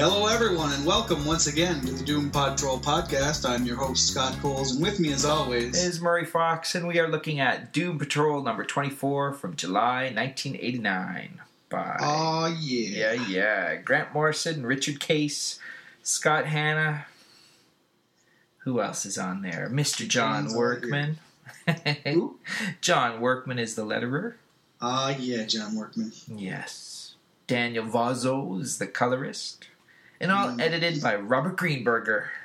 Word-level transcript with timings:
Hello, 0.00 0.28
everyone, 0.28 0.72
and 0.72 0.86
welcome 0.86 1.26
once 1.26 1.46
again 1.46 1.78
to 1.82 1.92
the 1.92 2.02
Doom 2.02 2.30
Patrol 2.30 2.78
podcast. 2.78 3.46
I'm 3.46 3.66
your 3.66 3.76
host, 3.76 4.08
Scott 4.08 4.34
Coles, 4.40 4.72
and 4.72 4.82
with 4.82 4.98
me, 4.98 5.12
as 5.12 5.26
always, 5.26 5.76
is 5.76 6.00
Murray 6.00 6.24
Fox, 6.24 6.74
and 6.74 6.88
we 6.88 6.98
are 6.98 7.06
looking 7.06 7.38
at 7.38 7.74
Doom 7.74 7.98
Patrol 7.98 8.42
number 8.42 8.64
24 8.64 9.34
from 9.34 9.56
July 9.56 10.04
1989 10.04 11.42
by. 11.68 11.98
Oh, 12.00 12.46
yeah. 12.58 13.12
Yeah, 13.12 13.26
yeah. 13.28 13.76
Grant 13.76 14.14
Morrison, 14.14 14.64
Richard 14.64 15.00
Case, 15.00 15.58
Scott 16.02 16.46
Hanna. 16.46 17.04
Who 18.60 18.80
else 18.80 19.04
is 19.04 19.18
on 19.18 19.42
there? 19.42 19.68
Mr. 19.70 20.08
John 20.08 20.44
John's 20.44 20.56
Workman. 20.56 21.18
Who? 22.04 22.38
John 22.80 23.20
Workman 23.20 23.58
is 23.58 23.74
the 23.74 23.84
letterer. 23.84 24.36
Ah, 24.80 25.14
yeah, 25.18 25.44
John 25.44 25.76
Workman. 25.76 26.12
Yes. 26.26 27.16
Daniel 27.46 27.84
Vozzo 27.84 28.58
is 28.62 28.78
the 28.78 28.86
colorist. 28.86 29.66
And 30.20 30.30
all 30.30 30.48
Mm. 30.48 30.60
edited 30.60 31.02
by 31.02 31.16
Robert 31.16 31.56
Greenberger. 31.56 32.28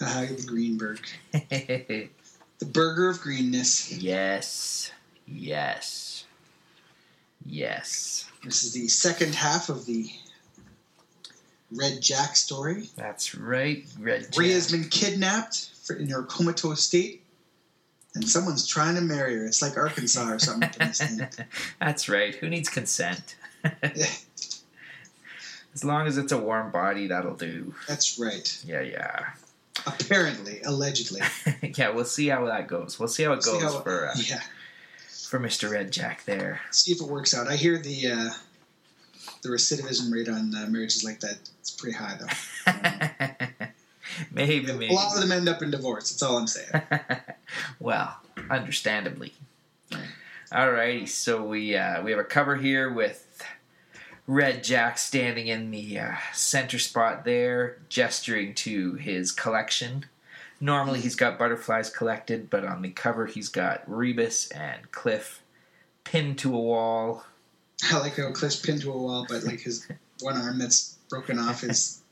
The 0.00 0.44
Greenberg. 0.46 1.00
The 2.58 2.66
burger 2.68 3.08
of 3.08 3.20
greenness. 3.20 3.90
yes. 3.92 4.92
Yes. 5.26 6.24
Yes. 7.44 8.26
This 8.44 8.62
is 8.62 8.72
the 8.72 8.86
second 8.88 9.34
half 9.34 9.68
of 9.68 9.84
the 9.86 10.10
Red 11.72 12.00
Jack 12.00 12.36
story. 12.36 12.88
That's 12.96 13.34
right. 13.34 13.84
Red 13.98 14.28
Rhea's 14.36 14.70
Jack. 14.70 14.80
been 14.80 14.88
kidnapped 14.90 15.70
for, 15.82 15.96
in 15.96 16.08
her 16.10 16.22
comatose 16.22 16.82
state, 16.84 17.22
and 18.14 18.28
someone's 18.28 18.66
trying 18.66 18.94
to 18.94 19.00
marry 19.00 19.34
her. 19.36 19.46
It's 19.46 19.62
like 19.62 19.76
Arkansas 19.76 20.30
or 20.30 20.38
something. 20.38 20.68
up 20.68 20.76
in 20.80 20.88
this 20.88 21.00
thing. 21.00 21.28
That's 21.80 22.08
right. 22.08 22.34
Who 22.36 22.48
needs 22.48 22.68
consent? 22.68 23.34
Yeah, 25.72 25.74
As 25.74 25.84
long 25.84 26.06
as 26.06 26.18
it's 26.18 26.32
a 26.32 26.38
warm 26.38 26.70
body, 26.70 27.06
that'll 27.08 27.34
do. 27.34 27.74
that's 27.88 28.18
right. 28.18 28.62
Yeah, 28.66 28.80
yeah. 28.82 29.30
Apparently, 29.86 30.60
allegedly. 30.62 31.20
yeah, 31.76 31.90
we'll 31.90 32.04
see 32.04 32.28
how 32.28 32.44
that 32.46 32.68
goes. 32.68 32.98
We'll 32.98 33.08
see 33.08 33.22
how 33.24 33.32
it 33.32 33.42
See 33.42 33.52
goes 33.52 33.62
how- 33.62 33.80
for 33.80 34.08
uh, 34.08 34.14
yeah. 34.16 34.40
for 35.28 35.40
Mr. 35.40 35.70
Red 35.70 35.90
Jack 35.92 36.24
there. 36.24 36.60
see 36.70 36.92
if 36.92 37.00
it 37.00 37.06
works 37.08 37.34
out. 37.34 37.48
I 37.48 37.56
hear 37.56 37.78
the 37.78 38.10
uh, 38.10 38.30
the 39.42 39.48
recidivism 39.48 40.12
rate 40.12 40.28
on 40.28 40.54
uh, 40.54 40.66
marriages 40.68 41.02
like 41.04 41.20
that 41.20 41.38
is 41.62 41.70
pretty 41.70 41.96
high, 41.96 42.16
though. 42.20 42.66
maybe, 44.32 44.70
A 44.70 44.74
maybe. 44.74 44.94
lot 44.94 45.14
of 45.16 45.20
them 45.22 45.32
end 45.32 45.48
up 45.48 45.62
in 45.62 45.70
divorce. 45.70 46.10
That's 46.10 46.22
all 46.22 46.36
I'm 46.36 46.46
saying. 46.46 46.82
well, 47.80 48.16
understandably. 48.50 49.32
Alrighty, 50.52 51.08
so 51.08 51.42
we 51.42 51.74
uh, 51.76 52.02
we 52.02 52.10
have 52.10 52.20
a 52.20 52.24
cover 52.24 52.56
here 52.56 52.92
with 52.92 53.26
Red 54.26 54.62
Jack 54.62 54.98
standing 54.98 55.48
in 55.48 55.70
the 55.70 55.98
uh, 55.98 56.14
center 56.32 56.78
spot 56.78 57.24
there, 57.24 57.78
gesturing 57.88 58.54
to 58.54 58.94
his 58.94 59.32
collection. 59.32 60.06
Normally 60.60 61.00
he's 61.00 61.16
got 61.16 61.38
butterflies 61.38 61.90
collected, 61.90 62.48
but 62.48 62.64
on 62.64 62.82
the 62.82 62.90
cover 62.90 63.26
he's 63.26 63.48
got 63.48 63.82
Rebus 63.86 64.48
and 64.52 64.90
Cliff 64.92 65.42
pinned 66.04 66.38
to 66.38 66.54
a 66.54 66.60
wall. 66.60 67.24
I 67.90 67.98
like 67.98 68.16
how 68.16 68.30
Cliff's 68.30 68.60
pinned 68.60 68.82
to 68.82 68.92
a 68.92 68.96
wall, 68.96 69.26
but 69.28 69.42
like 69.42 69.60
his 69.60 69.88
one 70.20 70.36
arm 70.36 70.58
that's 70.58 70.98
broken 71.08 71.38
off 71.38 71.64
is 71.64 72.02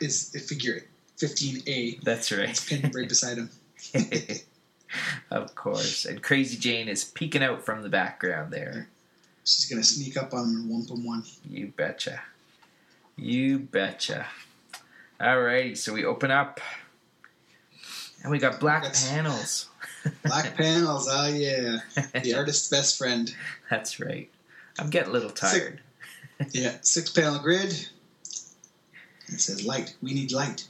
is 0.00 0.30
figure 0.48 0.80
15A. 1.18 2.00
That's 2.00 2.32
right. 2.32 2.48
It's 2.48 2.66
pinned 2.66 2.94
right 2.94 3.08
beside 3.08 3.36
him. 3.38 3.50
of 5.30 5.54
course. 5.54 6.04
And 6.04 6.22
Crazy 6.22 6.56
Jane 6.56 6.88
is 6.88 7.04
peeking 7.04 7.42
out 7.42 7.64
from 7.64 7.82
the 7.82 7.88
background 7.88 8.52
there. 8.52 8.88
She's 9.44 9.66
gonna 9.66 9.82
sneak 9.84 10.16
up 10.16 10.32
on 10.34 10.44
him 10.48 10.56
and 10.56 10.70
wump 10.70 10.90
him 10.90 11.04
one. 11.06 11.22
You 11.48 11.68
betcha. 11.76 12.20
You 13.16 13.58
betcha. 13.58 14.26
Alrighty, 15.20 15.76
so 15.76 15.92
we 15.92 16.04
open 16.04 16.30
up. 16.30 16.60
And 18.22 18.30
we 18.32 18.38
got 18.38 18.58
black 18.58 18.82
That's- 18.82 19.08
panels. 19.10 19.68
Black 20.22 20.54
panels, 20.54 21.08
oh 21.10 21.28
yeah. 21.28 21.78
The 22.22 22.34
artist's 22.36 22.68
best 22.68 22.98
friend. 22.98 23.34
That's 23.70 23.98
right. 24.00 24.30
I'm 24.78 24.90
getting 24.90 25.08
a 25.08 25.12
little 25.12 25.30
tired. 25.30 25.80
Yeah, 26.50 26.76
six 26.82 27.10
panel 27.10 27.38
grid. 27.38 27.70
It 29.28 29.40
says 29.40 29.64
light. 29.64 29.94
We 30.02 30.12
need 30.12 30.32
light. 30.32 30.66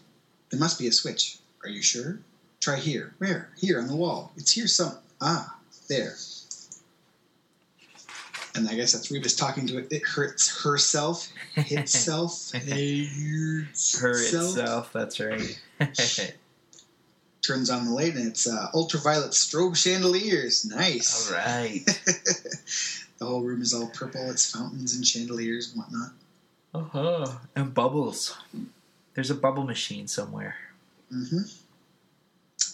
There 0.50 0.60
must 0.60 0.78
be 0.78 0.86
a 0.86 0.92
switch. 0.92 1.38
Are 1.64 1.68
you 1.70 1.80
sure? 1.82 2.18
Try 2.60 2.76
here. 2.76 3.14
Where? 3.18 3.48
Here 3.58 3.80
on 3.80 3.88
the 3.88 3.96
wall. 3.96 4.30
It's 4.36 4.52
here 4.52 4.66
some. 4.66 4.98
Ah, 5.22 5.56
there. 5.88 6.14
And 8.54 8.68
I 8.68 8.74
guess 8.76 8.92
that's 8.92 9.10
Rebus 9.10 9.34
talking 9.34 9.66
to 9.66 9.78
it. 9.78 9.88
It 9.90 10.02
hurts 10.06 10.62
herself. 10.62 11.28
Itself. 11.56 12.50
It 12.54 13.08
Her 14.00 14.12
itself. 14.12 14.92
that's 14.92 15.18
right. 15.20 15.58
Turns 17.42 17.68
on 17.68 17.84
the 17.84 17.90
light 17.90 18.14
and 18.14 18.28
it's 18.28 18.46
uh, 18.48 18.68
ultraviolet 18.72 19.32
strobe 19.32 19.76
chandeliers. 19.76 20.64
Nice. 20.64 21.30
Alright. 21.30 21.84
the 23.18 23.26
whole 23.26 23.42
room 23.42 23.60
is 23.60 23.74
all 23.74 23.88
purple. 23.88 24.30
It's 24.30 24.50
fountains 24.50 24.94
and 24.94 25.06
chandeliers 25.06 25.72
and 25.72 25.82
whatnot. 25.82 26.12
Uh-huh. 26.74 27.38
And 27.54 27.74
bubbles. 27.74 28.36
There's 29.14 29.30
a 29.30 29.34
bubble 29.34 29.64
machine 29.64 30.06
somewhere. 30.08 30.56
Mm-hmm. 31.12 31.42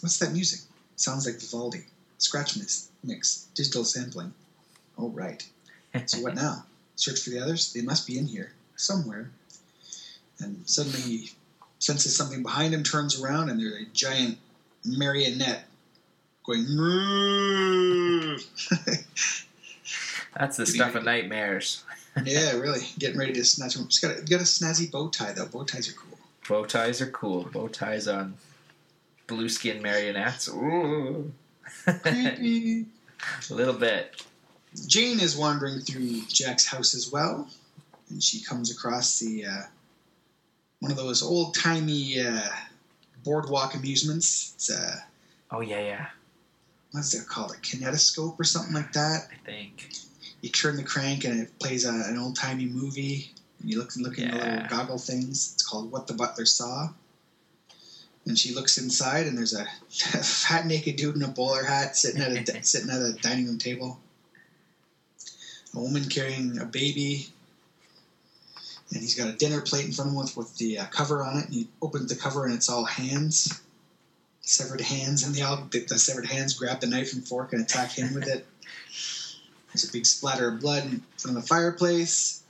What's 0.00 0.18
that 0.18 0.32
music? 0.32 0.60
Sounds 0.96 1.26
like 1.26 1.40
Vivaldi. 1.40 1.86
Scratch 2.18 2.56
mix, 2.56 2.90
mix, 3.02 3.48
digital 3.54 3.84
sampling. 3.84 4.32
Oh, 4.98 5.08
right. 5.08 5.46
So 6.06 6.20
what 6.20 6.34
now? 6.34 6.64
Search 6.96 7.20
for 7.20 7.30
the 7.30 7.40
others? 7.40 7.72
They 7.72 7.82
must 7.82 8.06
be 8.06 8.18
in 8.18 8.26
here, 8.26 8.52
somewhere. 8.76 9.30
And 10.38 10.62
suddenly 10.66 11.00
he 11.00 11.30
senses 11.78 12.14
something 12.16 12.42
behind 12.42 12.74
him, 12.74 12.82
turns 12.82 13.20
around, 13.20 13.50
and 13.50 13.60
there's 13.60 13.82
a 13.82 13.86
giant 13.92 14.38
marionette 14.84 15.66
going. 16.44 16.66
That's 20.38 20.56
the 20.56 20.66
stuff 20.66 20.94
of 20.94 21.04
nightmares. 21.04 21.82
yeah, 22.24 22.52
really. 22.52 22.80
Getting 22.98 23.18
ready 23.18 23.32
to 23.34 23.44
snatch 23.44 23.76
him. 23.76 23.86
He's 23.86 23.98
got 23.98 24.18
a, 24.18 24.22
got 24.22 24.40
a 24.40 24.44
snazzy 24.44 24.90
bow 24.90 25.08
tie, 25.08 25.32
though. 25.32 25.46
Bow 25.46 25.64
ties 25.64 25.88
are 25.88 25.92
cool. 25.92 26.18
Bow 26.48 26.64
ties 26.64 27.00
are 27.00 27.10
cool. 27.10 27.44
Bow 27.52 27.68
ties 27.68 28.08
on 28.08 28.34
blue 29.26 29.48
skin 29.48 29.82
marionettes. 29.82 30.48
Ooh. 30.48 31.32
Creepy. 32.02 32.86
a 33.50 33.54
little 33.54 33.74
bit. 33.74 34.22
Jane 34.86 35.20
is 35.20 35.36
wandering 35.36 35.80
through 35.80 36.22
Jack's 36.26 36.66
house 36.66 36.94
as 36.94 37.10
well, 37.10 37.48
and 38.08 38.22
she 38.22 38.40
comes 38.40 38.70
across 38.70 39.18
the 39.18 39.46
uh, 39.46 39.62
one 40.80 40.90
of 40.90 40.96
those 40.96 41.22
old 41.22 41.54
timey 41.54 42.20
uh, 42.20 42.48
boardwalk 43.24 43.74
amusements. 43.74 44.52
It's 44.56 44.70
a 44.70 45.04
Oh 45.50 45.60
yeah, 45.60 45.80
yeah. 45.80 46.06
what's 46.92 47.14
it 47.14 47.26
called? 47.26 47.52
A 47.52 47.54
kinetoscope 47.54 48.38
or 48.38 48.44
something 48.44 48.74
like 48.74 48.92
that. 48.92 49.28
I 49.32 49.46
think. 49.46 49.90
You 50.42 50.48
turn 50.48 50.76
the 50.76 50.82
crank 50.84 51.24
and 51.24 51.40
it 51.40 51.58
plays 51.58 51.84
a, 51.84 51.90
an 52.08 52.16
old 52.18 52.36
timey 52.36 52.66
movie. 52.66 53.32
And 53.60 53.70
you 53.70 53.78
look 53.78 53.94
look 53.96 54.18
in 54.18 54.30
the 54.30 54.36
little 54.36 54.68
goggle 54.68 54.98
things. 54.98 55.52
It's 55.54 55.62
called 55.62 55.90
What 55.90 56.06
the 56.06 56.14
Butler 56.14 56.46
Saw. 56.46 56.88
And 58.26 58.38
she 58.38 58.54
looks 58.54 58.78
inside, 58.78 59.26
and 59.26 59.36
there's 59.36 59.54
a 59.54 59.64
fat 59.88 60.66
naked 60.66 60.96
dude 60.96 61.16
in 61.16 61.22
a 61.22 61.28
bowler 61.28 61.64
hat 61.64 61.96
sitting 61.96 62.20
at 62.22 62.32
a 62.32 62.62
sitting 62.62 62.90
at 62.90 63.00
a 63.00 63.12
dining 63.20 63.46
room 63.46 63.58
table. 63.58 63.98
A 65.74 65.80
woman 65.80 66.08
carrying 66.08 66.58
a 66.58 66.64
baby, 66.64 67.28
and 68.92 69.00
he's 69.00 69.14
got 69.14 69.28
a 69.28 69.32
dinner 69.32 69.60
plate 69.60 69.86
in 69.86 69.92
front 69.92 70.08
of 70.08 70.14
him 70.14 70.20
with, 70.20 70.36
with 70.36 70.56
the 70.58 70.78
uh, 70.78 70.86
cover 70.86 71.22
on 71.22 71.38
it. 71.38 71.44
And 71.46 71.54
he 71.54 71.68
opens 71.80 72.08
the 72.08 72.16
cover, 72.16 72.44
and 72.44 72.54
it's 72.54 72.68
all 72.68 72.84
hands, 72.84 73.60
severed 74.40 74.80
hands, 74.80 75.22
and 75.22 75.34
they 75.34 75.42
all 75.42 75.56
the, 75.56 75.80
the 75.80 75.98
severed 75.98 76.26
hands 76.26 76.54
grab 76.54 76.80
the 76.80 76.88
knife 76.88 77.12
and 77.12 77.26
fork 77.26 77.52
and 77.52 77.62
attack 77.62 77.92
him 77.92 78.14
with 78.14 78.26
it. 78.26 78.46
There's 79.68 79.88
a 79.88 79.92
big 79.92 80.06
splatter 80.06 80.48
of 80.48 80.60
blood 80.60 80.84
in 80.84 81.02
front 81.16 81.36
of 81.36 81.42
the 81.42 81.48
fireplace. 81.48 82.42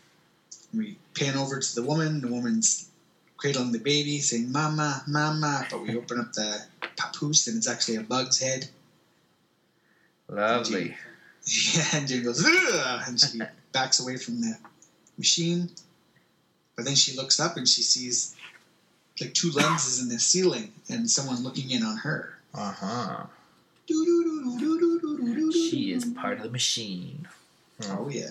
We 0.73 0.97
pan 1.15 1.37
over 1.37 1.61
to 1.61 1.75
the 1.75 1.83
woman. 1.83 2.23
The 2.23 2.29
woman's 2.29 2.89
cradling 3.37 3.73
the 3.73 3.79
baby, 3.79 4.21
saying 4.21 4.51
"Mama, 4.51 5.03
Mama." 5.07 5.67
But 5.71 5.83
we 5.83 5.97
open 5.97 6.21
up 6.21 6.33
the 6.33 6.63
papoose, 6.97 7.47
and 7.49 7.59
it's 7.59 7.69
actually 7.69 7.97
a 7.97 8.03
bug's 8.03 8.41
head. 8.41 8.69
Lovely. 10.29 10.97
Yeah, 11.75 11.85
and 11.95 12.07
Jane 12.07 12.23
goes, 12.23 12.45
Ugh! 12.45 13.03
and 13.07 13.19
she 13.19 13.41
backs 13.73 14.01
away 14.01 14.17
from 14.17 14.41
the 14.41 14.57
machine. 15.19 15.69
But 16.77 16.85
then 16.85 16.95
she 16.95 17.17
looks 17.17 17.41
up 17.41 17.57
and 17.57 17.69
she 17.69 17.83
sees 17.83 18.37
like 19.21 19.35
two 19.35 19.51
lenses 19.51 20.01
in 20.01 20.09
the 20.09 20.19
ceiling 20.19 20.73
and 20.89 21.11
someone 21.11 21.43
looking 21.43 21.71
in 21.71 21.83
on 21.83 21.97
her. 21.99 22.39
Uh 22.55 22.73
huh. 22.73 23.25
She 25.53 25.93
is 25.93 26.05
part 26.05 26.39
of 26.39 26.45
the 26.45 26.51
machine. 26.51 27.27
Oh 27.89 28.09
yeah. 28.09 28.31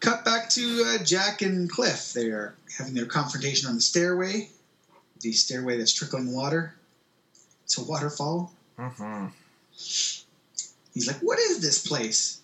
Cut 0.00 0.24
back 0.24 0.48
to 0.50 0.84
uh, 0.86 1.04
Jack 1.04 1.42
and 1.42 1.68
Cliff. 1.68 2.12
They're 2.12 2.54
having 2.78 2.94
their 2.94 3.06
confrontation 3.06 3.68
on 3.68 3.74
the 3.74 3.80
stairway. 3.80 4.48
The 5.20 5.32
stairway 5.32 5.78
that's 5.78 5.92
trickling 5.92 6.32
water. 6.34 6.74
It's 7.64 7.78
a 7.78 7.84
waterfall. 7.84 8.52
Mm-hmm. 8.78 9.26
He's 10.94 11.06
like, 11.06 11.18
"What 11.18 11.38
is 11.38 11.60
this 11.60 11.86
place?" 11.86 12.38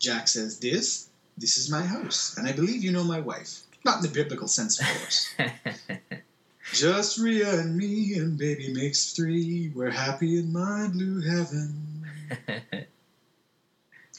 Jack 0.00 0.26
says, 0.26 0.58
"This, 0.58 1.08
this 1.38 1.56
is 1.56 1.70
my 1.70 1.82
house, 1.82 2.36
and 2.36 2.48
I 2.48 2.52
believe 2.52 2.82
you 2.82 2.90
know 2.90 3.04
my 3.04 3.20
wife. 3.20 3.60
Not 3.84 3.98
in 3.98 4.02
the 4.02 4.08
biblical 4.08 4.48
sense, 4.48 4.80
of 4.80 4.86
course. 4.86 5.34
Just 6.72 7.18
Rhea 7.18 7.60
and 7.60 7.76
me, 7.76 8.14
and 8.14 8.38
baby 8.38 8.72
makes 8.72 9.12
three. 9.12 9.70
We're 9.74 9.90
happy 9.90 10.38
in 10.38 10.52
my 10.52 10.88
blue 10.88 11.20
heaven." 11.20 12.06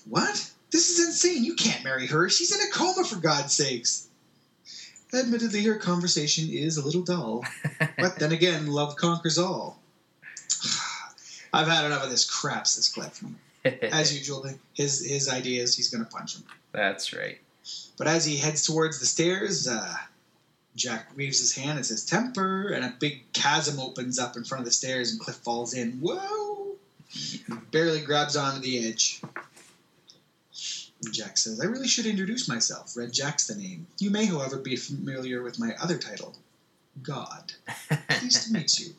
What? 0.05 0.51
This 0.71 0.89
is 0.89 1.07
insane. 1.07 1.43
You 1.43 1.55
can't 1.55 1.83
marry 1.83 2.07
her. 2.07 2.29
She's 2.29 2.53
in 2.53 2.67
a 2.67 2.71
coma, 2.71 3.05
for 3.05 3.15
God's 3.17 3.53
sakes. 3.53 4.07
Admittedly, 5.13 5.63
her 5.63 5.75
conversation 5.75 6.49
is 6.49 6.77
a 6.77 6.85
little 6.85 7.03
dull, 7.03 7.45
but 7.99 8.17
then 8.17 8.31
again, 8.31 8.67
love 8.67 8.95
conquers 8.95 9.37
all. 9.37 9.79
I've 11.53 11.67
had 11.67 11.85
enough 11.85 12.03
of 12.03 12.09
this 12.09 12.29
crap, 12.29 12.65
says 12.65 12.89
Cliff. 12.89 13.23
As 13.81 14.18
usual, 14.18 14.45
his 14.74 15.06
his 15.06 15.30
idea 15.30 15.62
is 15.62 15.75
he's 15.75 15.89
going 15.89 16.04
to 16.04 16.10
punch 16.10 16.36
him. 16.36 16.44
That's 16.71 17.13
right. 17.13 17.39
But 17.98 18.07
as 18.07 18.25
he 18.25 18.36
heads 18.36 18.65
towards 18.65 19.00
the 19.00 19.06
stairs, 19.06 19.68
uh, 19.68 19.95
Jack 20.75 21.15
waves 21.15 21.39
his 21.39 21.56
hand 21.56 21.77
and 21.77 21.86
says, 21.86 22.06
Temper, 22.06 22.69
and 22.69 22.83
a 22.83 22.94
big 23.00 23.31
chasm 23.31 23.80
opens 23.80 24.19
up 24.19 24.36
in 24.36 24.44
front 24.44 24.62
of 24.62 24.65
the 24.65 24.71
stairs, 24.71 25.12
and 25.12 25.19
Cliff 25.19 25.38
falls 25.38 25.74
in. 25.74 26.00
Whoa! 26.01 26.75
He 27.10 27.42
barely 27.71 28.01
grabs 28.01 28.36
onto 28.36 28.60
the 28.60 28.88
edge. 28.88 29.21
Jack 31.12 31.38
says, 31.38 31.59
I 31.59 31.66
really 31.66 31.88
should 31.88 32.06
introduce 32.06 32.48
myself. 32.48 32.98
Red 32.98 33.13
Jack's 33.13 33.48
the 33.48 33.56
name. 33.56 33.86
You 34.00 34.09
may, 34.09 34.25
however, 34.25 34.57
be 34.57 34.75
familiar 34.75 35.44
with 35.44 35.59
my 35.59 35.75
other 35.81 35.98
title, 35.98 36.36
God. 37.01 37.54
Pleased 38.09 38.48
to 38.48 38.54
meet 38.54 38.80
you. 38.80 38.94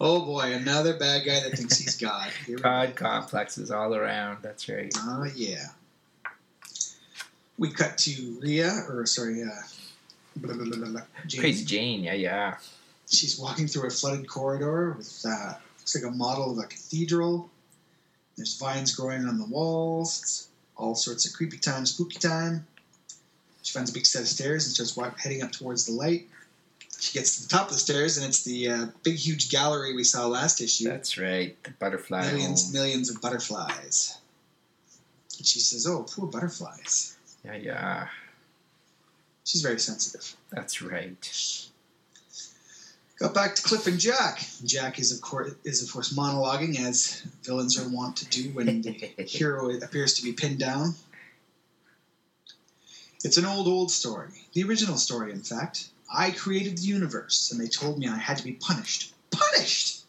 Oh 0.00 0.24
boy, 0.24 0.52
another 0.52 0.94
bad 0.94 1.24
guy 1.24 1.40
that 1.40 1.56
thinks 1.56 1.78
he's 1.78 1.96
God. 1.96 2.30
God 2.62 2.94
complexes 2.96 3.70
all 3.70 3.94
around. 3.94 4.38
That's 4.42 4.68
right. 4.68 4.92
Oh 4.98 5.26
yeah. 5.34 5.68
We 7.58 7.70
cut 7.70 7.96
to 7.98 8.38
Rhea, 8.42 8.84
or 8.88 9.06
sorry, 9.06 9.42
uh, 9.42 9.48
blah, 10.36 10.54
blah, 10.54 10.64
blah, 10.64 10.76
blah, 10.76 10.88
blah, 10.88 11.00
Jane. 11.26 11.40
Crazy 11.40 11.64
Jane. 11.64 12.04
Yeah, 12.04 12.12
yeah. 12.12 12.56
She's 13.10 13.38
walking 13.38 13.66
through 13.66 13.86
a 13.86 13.90
flooded 13.90 14.28
corridor 14.28 14.94
with 14.98 15.24
uh, 15.26 15.54
looks 15.78 15.94
like 15.94 16.04
a 16.04 16.14
model 16.14 16.52
of 16.52 16.58
a 16.58 16.66
cathedral. 16.66 17.48
There's 18.36 18.58
vines 18.58 18.94
growing 18.94 19.26
on 19.26 19.38
the 19.38 19.46
walls. 19.46 20.20
It's 20.22 20.48
all 20.76 20.94
sorts 20.94 21.26
of 21.26 21.32
creepy 21.32 21.56
time, 21.56 21.86
spooky 21.86 22.18
time. 22.18 22.66
She 23.62 23.72
finds 23.72 23.90
a 23.90 23.94
big 23.94 24.04
set 24.04 24.22
of 24.22 24.28
stairs 24.28 24.66
and 24.66 24.74
starts 24.74 24.96
walk, 24.96 25.18
heading 25.18 25.42
up 25.42 25.52
towards 25.52 25.86
the 25.86 25.92
light. 25.92 26.28
She 26.98 27.12
gets 27.18 27.36
to 27.36 27.42
the 27.42 27.48
top 27.48 27.66
of 27.66 27.72
the 27.74 27.78
stairs, 27.78 28.16
and 28.16 28.26
it's 28.26 28.42
the 28.42 28.68
uh, 28.68 28.86
big, 29.02 29.16
huge 29.16 29.50
gallery 29.50 29.94
we 29.94 30.04
saw 30.04 30.26
last 30.26 30.60
issue. 30.60 30.88
That's 30.88 31.18
right. 31.18 31.62
The 31.62 31.70
butterfly. 31.72 32.30
millions, 32.32 32.64
home. 32.64 32.72
millions 32.72 33.10
of 33.10 33.20
butterflies. 33.20 34.18
And 35.38 35.46
she 35.46 35.60
says, 35.60 35.86
"Oh, 35.86 36.04
poor 36.04 36.26
butterflies." 36.26 37.16
Yeah, 37.44 37.56
yeah. 37.56 38.08
She's 39.44 39.62
very 39.62 39.78
sensitive. 39.78 40.34
That's 40.50 40.82
right. 40.82 41.68
Got 43.18 43.32
back 43.32 43.54
to 43.54 43.62
Cliff 43.62 43.86
and 43.86 43.98
Jack. 43.98 44.44
Jack 44.64 44.98
is 44.98 45.12
of 45.12 45.20
course 45.22 45.54
is 45.64 45.82
of 45.82 45.92
course 45.92 46.12
monologuing 46.12 46.78
as 46.78 47.22
villains 47.42 47.78
are 47.78 47.88
wont 47.88 48.16
to 48.16 48.26
do 48.26 48.50
when 48.50 48.82
the 48.82 48.90
hero 49.26 49.70
appears 49.70 50.14
to 50.14 50.22
be 50.22 50.32
pinned 50.32 50.58
down. 50.58 50.94
It's 53.24 53.38
an 53.38 53.46
old, 53.46 53.66
old 53.66 53.90
story. 53.90 54.28
The 54.52 54.64
original 54.64 54.96
story, 54.96 55.32
in 55.32 55.42
fact. 55.42 55.88
I 56.12 56.30
created 56.30 56.78
the 56.78 56.82
universe, 56.82 57.50
and 57.50 57.60
they 57.60 57.68
told 57.68 57.98
me 57.98 58.08
I 58.08 58.16
had 58.16 58.38
to 58.38 58.44
be 58.44 58.52
punished. 58.52 59.12
Punished! 59.30 60.04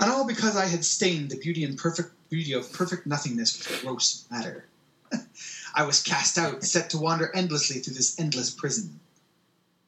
And 0.00 0.10
all 0.10 0.26
because 0.26 0.56
I 0.56 0.66
had 0.66 0.84
stained 0.84 1.30
the 1.30 1.38
beauty 1.38 1.64
and 1.64 1.76
perfect 1.76 2.12
beauty 2.30 2.52
of 2.52 2.72
perfect 2.72 3.06
nothingness 3.06 3.58
with 3.58 3.82
gross 3.82 4.24
matter. 4.30 4.66
I 5.74 5.84
was 5.84 6.02
cast 6.02 6.38
out, 6.38 6.62
set 6.62 6.90
to 6.90 6.98
wander 6.98 7.34
endlessly 7.34 7.80
through 7.80 7.94
this 7.94 8.18
endless 8.18 8.50
prison. 8.50 9.00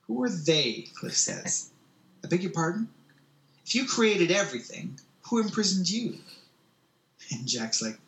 Who 0.06 0.22
are 0.22 0.30
they? 0.30 0.88
Cliff 0.98 1.16
says. 1.16 1.70
I 2.24 2.28
beg 2.28 2.42
your 2.42 2.52
pardon? 2.52 2.88
If 3.64 3.74
you 3.74 3.84
created 3.86 4.30
everything, 4.30 4.98
who 5.28 5.38
imprisoned 5.40 5.88
you? 5.88 6.18
And 7.32 7.46
Jack's 7.46 7.80
like, 7.80 8.00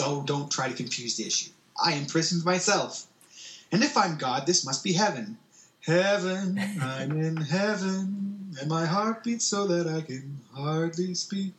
Oh, 0.00 0.24
don't 0.24 0.50
try 0.50 0.68
to 0.68 0.74
confuse 0.74 1.16
the 1.16 1.26
issue. 1.26 1.50
I 1.80 1.92
imprisoned 1.92 2.44
myself. 2.44 3.06
And 3.70 3.84
if 3.84 3.96
I'm 3.96 4.18
God, 4.18 4.46
this 4.46 4.64
must 4.64 4.82
be 4.82 4.92
heaven. 4.92 5.38
Heaven, 5.86 6.60
I'm 6.82 7.12
in 7.12 7.36
heaven, 7.36 8.56
and 8.60 8.68
my 8.68 8.84
heart 8.84 9.22
beats 9.22 9.44
so 9.44 9.68
that 9.68 9.86
I 9.86 10.00
can 10.00 10.40
hardly 10.52 11.14
speak. 11.14 11.52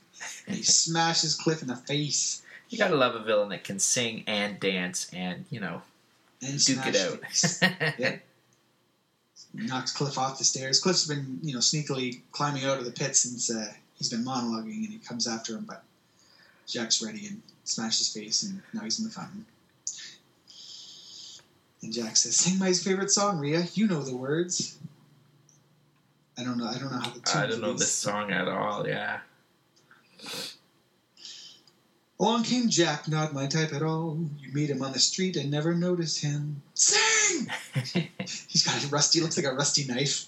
And 0.45 0.57
he 0.57 0.63
smashes 0.63 1.33
Cliff 1.35 1.62
in 1.62 1.69
the 1.69 1.77
face 1.77 2.41
You 2.69 2.77
gotta 2.77 2.95
love 2.95 3.15
a 3.15 3.24
villain 3.24 3.50
that 3.50 3.63
can 3.63 3.79
sing 3.79 4.25
and 4.27 4.59
dance 4.59 5.09
and, 5.13 5.45
you 5.50 5.62
know, 5.62 5.81
and 6.45 6.63
duke 6.63 6.85
it 6.88 6.95
out. 6.97 7.94
Yeah. 7.97 8.18
Knocks 9.53 9.94
Cliff 9.94 10.18
off 10.18 10.38
the 10.38 10.44
stairs. 10.44 10.81
Cliff's 10.81 11.07
been, 11.07 11.39
you 11.41 11.53
know, 11.53 11.59
sneakily 11.59 12.19
climbing 12.33 12.65
out 12.65 12.80
of 12.80 12.85
the 12.85 12.91
pit 12.91 13.15
since 13.15 13.50
uh, 13.50 13.71
he's 13.97 14.09
been 14.09 14.25
monologuing, 14.25 14.83
and 14.83 14.89
he 14.89 15.00
comes 15.00 15.25
after 15.25 15.53
him, 15.53 15.63
but 15.65 15.83
Jack's 16.68 17.01
ready 17.01 17.27
and 17.27 17.41
smashes 17.63 18.00
his 18.00 18.13
face, 18.13 18.44
and 18.44 18.62
now 18.73 18.81
he's 18.81 19.00
in 19.00 19.06
the 19.06 19.12
fountain. 19.12 19.45
And 21.81 21.94
Jack 21.94 22.18
says, 22.18 22.35
"Sing 22.35 22.57
my 22.59 22.74
favorite 22.74 23.12
song, 23.12 23.39
Rhea. 23.39 23.68
You 23.74 23.88
know 23.88 24.01
the 24.01 24.15
words." 24.15 24.77
I 26.38 26.44
don't 26.44 26.57
know. 26.57 26.68
I 26.68 26.77
don't 26.77 26.91
know 26.91 27.00
how 27.00 27.09
the 27.09 27.19
tune 27.19 27.41
I 27.41 27.47
don't 27.47 27.62
know 27.62 27.74
is. 27.74 27.79
this 27.79 27.91
song 27.91 28.31
at 28.31 28.47
all. 28.47 28.88
Yeah. 28.88 29.19
Along 32.19 32.44
came 32.44 32.69
Jack, 32.69 33.07
not 33.07 33.33
my 33.33 33.45
type 33.47 33.74
at 33.74 33.83
all. 33.83 34.18
You 34.39 34.51
meet 34.53 34.69
him 34.69 34.81
on 34.81 34.91
the 34.91 35.00
street 35.00 35.35
and 35.35 35.51
never 35.51 35.75
notice 35.75 36.18
him. 36.18 36.62
Sing! 36.74 37.47
He's 38.47 38.63
got 38.65 38.83
a 38.83 38.88
rusty, 38.88 39.21
looks 39.21 39.38
like 39.38 39.45
a 39.45 39.53
rusty 39.53 39.85
knife. 39.85 40.27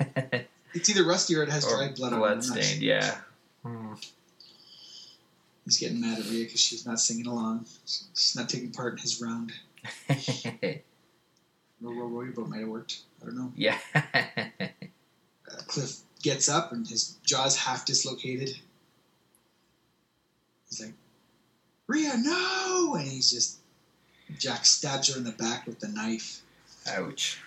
It's 0.76 0.90
either 0.90 1.04
rusty 1.04 1.36
or 1.36 1.44
it 1.44 1.48
has 1.50 1.64
or 1.64 1.76
dried 1.76 1.94
blood 1.94 2.12
on 2.14 2.18
it. 2.18 2.20
blood 2.20 2.42
stained. 2.44 2.82
Yeah. 2.82 3.16
Hmm. 3.62 3.92
He's 5.64 5.78
getting 5.78 6.00
mad 6.00 6.18
at 6.18 6.24
Rhea 6.28 6.46
because 6.46 6.60
she's 6.60 6.84
not 6.84 6.98
singing 6.98 7.28
along. 7.28 7.66
She's 7.86 8.34
not 8.36 8.48
taking 8.48 8.72
part 8.72 8.94
in 8.94 8.98
his 8.98 9.22
round. 9.22 9.52
Row, 11.80 11.92
row, 11.92 12.06
row 12.06 12.22
your 12.22 12.32
boat 12.32 12.48
might 12.48 12.60
have 12.60 12.68
worked. 12.68 13.00
I 13.20 13.26
don't 13.26 13.36
know. 13.36 13.52
yeah. 13.56 13.78
Uh, 13.94 15.56
Cliff 15.68 15.98
gets 16.22 16.48
up 16.48 16.72
and 16.72 16.86
his 16.88 17.16
jaw's 17.24 17.56
half 17.56 17.84
dislocated. 17.84 18.56
He's 20.68 20.80
like, 20.80 20.94
Rhea, 21.86 22.14
no! 22.16 22.94
And 22.94 23.06
he's 23.06 23.30
just. 23.30 23.58
Jack 24.38 24.64
stabs 24.64 25.12
her 25.12 25.18
in 25.18 25.24
the 25.24 25.32
back 25.32 25.66
with 25.66 25.80
the 25.80 25.88
knife. 25.88 26.40
Ouch. 26.88 27.38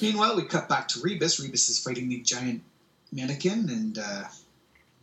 Meanwhile, 0.00 0.36
we 0.36 0.44
cut 0.44 0.68
back 0.68 0.88
to 0.88 1.00
Rebus. 1.00 1.38
Rebus 1.38 1.68
is 1.68 1.78
fighting 1.78 2.08
the 2.08 2.20
giant 2.22 2.62
mannequin 3.12 3.68
and 3.68 3.98
uh, 3.98 4.24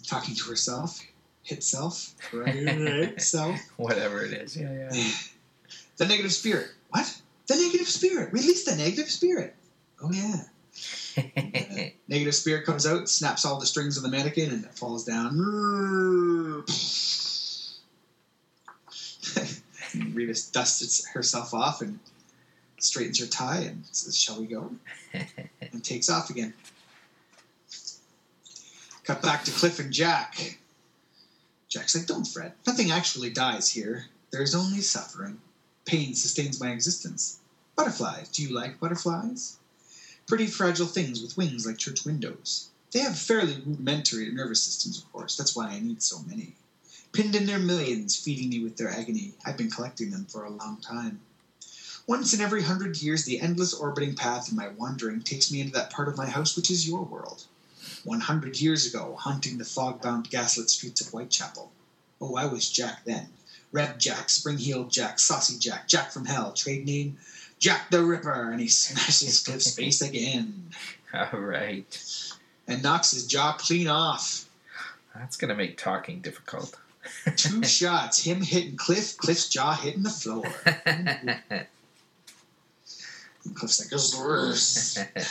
talking 0.08 0.36
to 0.36 0.50
herself. 0.50 1.00
Hitself. 1.48 2.14
Right? 2.34 3.22
self. 3.22 3.60
Whatever 3.78 4.24
it 4.24 4.34
is. 4.34 4.58
Yeah, 4.58 4.90
yeah. 4.92 5.12
The 6.00 6.08
negative 6.08 6.32
spirit. 6.32 6.70
What? 6.92 7.22
The 7.48 7.56
negative 7.58 7.90
spirit. 7.90 8.32
Release 8.32 8.64
the 8.64 8.76
negative 8.78 9.12
spirit. 9.12 9.54
Oh, 10.02 10.10
yeah. 10.12 10.44
Negative 12.08 12.34
spirit 12.34 12.66
comes 12.66 12.88
out, 12.88 13.10
snaps 13.10 13.44
all 13.44 13.60
the 13.60 13.66
strings 13.66 13.98
of 13.98 14.04
the 14.04 14.10
mannequin, 14.10 14.52
and 14.52 14.64
it 14.64 14.74
falls 14.74 15.04
down. 15.04 15.36
Rebus 20.14 20.50
dusts 20.52 21.06
herself 21.10 21.54
off 21.54 21.82
and 21.82 22.00
straightens 22.80 23.20
her 23.20 23.28
tie 23.28 23.64
and 23.64 23.84
says, 23.92 24.18
Shall 24.18 24.40
we 24.40 24.48
go? 24.48 24.72
and 25.74 25.84
takes 25.84 26.10
off 26.10 26.30
again. 26.30 26.54
Cut 29.04 29.22
back 29.22 29.44
to 29.44 29.52
Cliff 29.52 29.80
and 29.80 29.92
Jack. 29.92 30.60
Jack's 31.68 31.94
like, 31.94 32.06
Don't 32.06 32.26
fret. 32.26 32.56
Nothing 32.66 32.92
actually 32.92 33.32
dies 33.32 33.70
here. 33.70 34.06
There's 34.32 34.56
only 34.56 34.80
suffering. 34.80 35.42
Pain 35.90 36.14
sustains 36.14 36.60
my 36.60 36.70
existence. 36.70 37.40
Butterflies. 37.76 38.30
Do 38.30 38.44
you 38.44 38.54
like 38.54 38.80
butterflies? 38.80 39.58
Pretty 40.28 40.46
fragile 40.46 40.86
things 40.86 41.20
with 41.20 41.36
wings 41.36 41.66
like 41.66 41.80
church 41.80 42.06
windows. 42.06 42.70
They 42.92 43.00
have 43.00 43.18
fairly 43.18 43.56
rudimentary 43.56 44.32
nervous 44.32 44.62
systems, 44.62 45.00
of 45.00 45.12
course. 45.12 45.36
That's 45.36 45.56
why 45.56 45.70
I 45.70 45.80
need 45.80 46.04
so 46.04 46.20
many. 46.20 46.54
Pinned 47.12 47.34
in 47.34 47.48
their 47.48 47.58
millions, 47.58 48.16
feeding 48.16 48.50
me 48.50 48.60
with 48.60 48.78
their 48.78 48.92
agony. 48.92 49.34
I've 49.44 49.58
been 49.58 49.72
collecting 49.72 50.12
them 50.12 50.28
for 50.30 50.44
a 50.44 50.52
long 50.52 50.78
time. 50.78 51.22
Once 52.06 52.36
in 52.36 52.40
every 52.40 52.62
hundred 52.62 53.02
years, 53.02 53.24
the 53.24 53.40
endless 53.40 53.74
orbiting 53.74 54.14
path 54.14 54.48
of 54.48 54.54
my 54.54 54.68
wandering 54.68 55.22
takes 55.24 55.50
me 55.50 55.60
into 55.60 55.74
that 55.74 55.90
part 55.90 56.08
of 56.08 56.18
my 56.18 56.28
house 56.28 56.56
which 56.56 56.70
is 56.70 56.88
your 56.88 57.02
world. 57.02 57.46
100 58.04 58.62
years 58.62 58.86
ago, 58.86 59.16
hunting 59.18 59.58
the 59.58 59.66
fog 59.66 60.04
bound 60.04 60.30
gaslit 60.30 60.70
streets 60.70 61.02
of 61.02 61.08
Whitechapel. 61.08 61.72
Oh, 62.22 62.36
I 62.36 62.46
was 62.46 62.70
Jack 62.70 63.06
then. 63.06 63.30
Red 63.72 64.00
Jack, 64.00 64.30
spring 64.30 64.58
heeled 64.58 64.92
Jack, 64.92 65.20
saucy 65.20 65.58
Jack, 65.60 65.88
Jack 65.88 66.12
from 66.12 66.26
hell, 66.26 66.52
trade 66.54 66.86
name 66.86 67.18
Jack 67.60 67.92
the 67.92 68.04
Ripper, 68.04 68.52
and 68.52 68.60
he 68.60 68.68
smashes 68.70 69.44
Cliff's 69.44 69.76
face 69.76 70.02
again 70.02 70.72
All 71.14 71.40
right. 71.40 72.32
and 72.68 72.82
knocks 72.82 73.12
his 73.12 73.28
jaw 73.28 73.54
clean 73.54 73.88
off. 73.88 74.46
That's 75.16 75.38
going 75.38 75.50
to 75.50 75.56
make 75.56 75.78
talking 75.78 76.22
difficult. 76.22 76.76
Two 77.36 77.64
shots, 77.64 78.24
him 78.24 78.42
hitting 78.42 78.78
Cliff, 78.78 79.18
Cliff's 79.18 79.50
jaw 79.50 79.74
hitting 79.74 80.04
the 80.04 80.10
floor. 80.10 80.44
Cliff's 83.56 83.80
like, 83.80 83.90
"Grrr." 83.90 85.28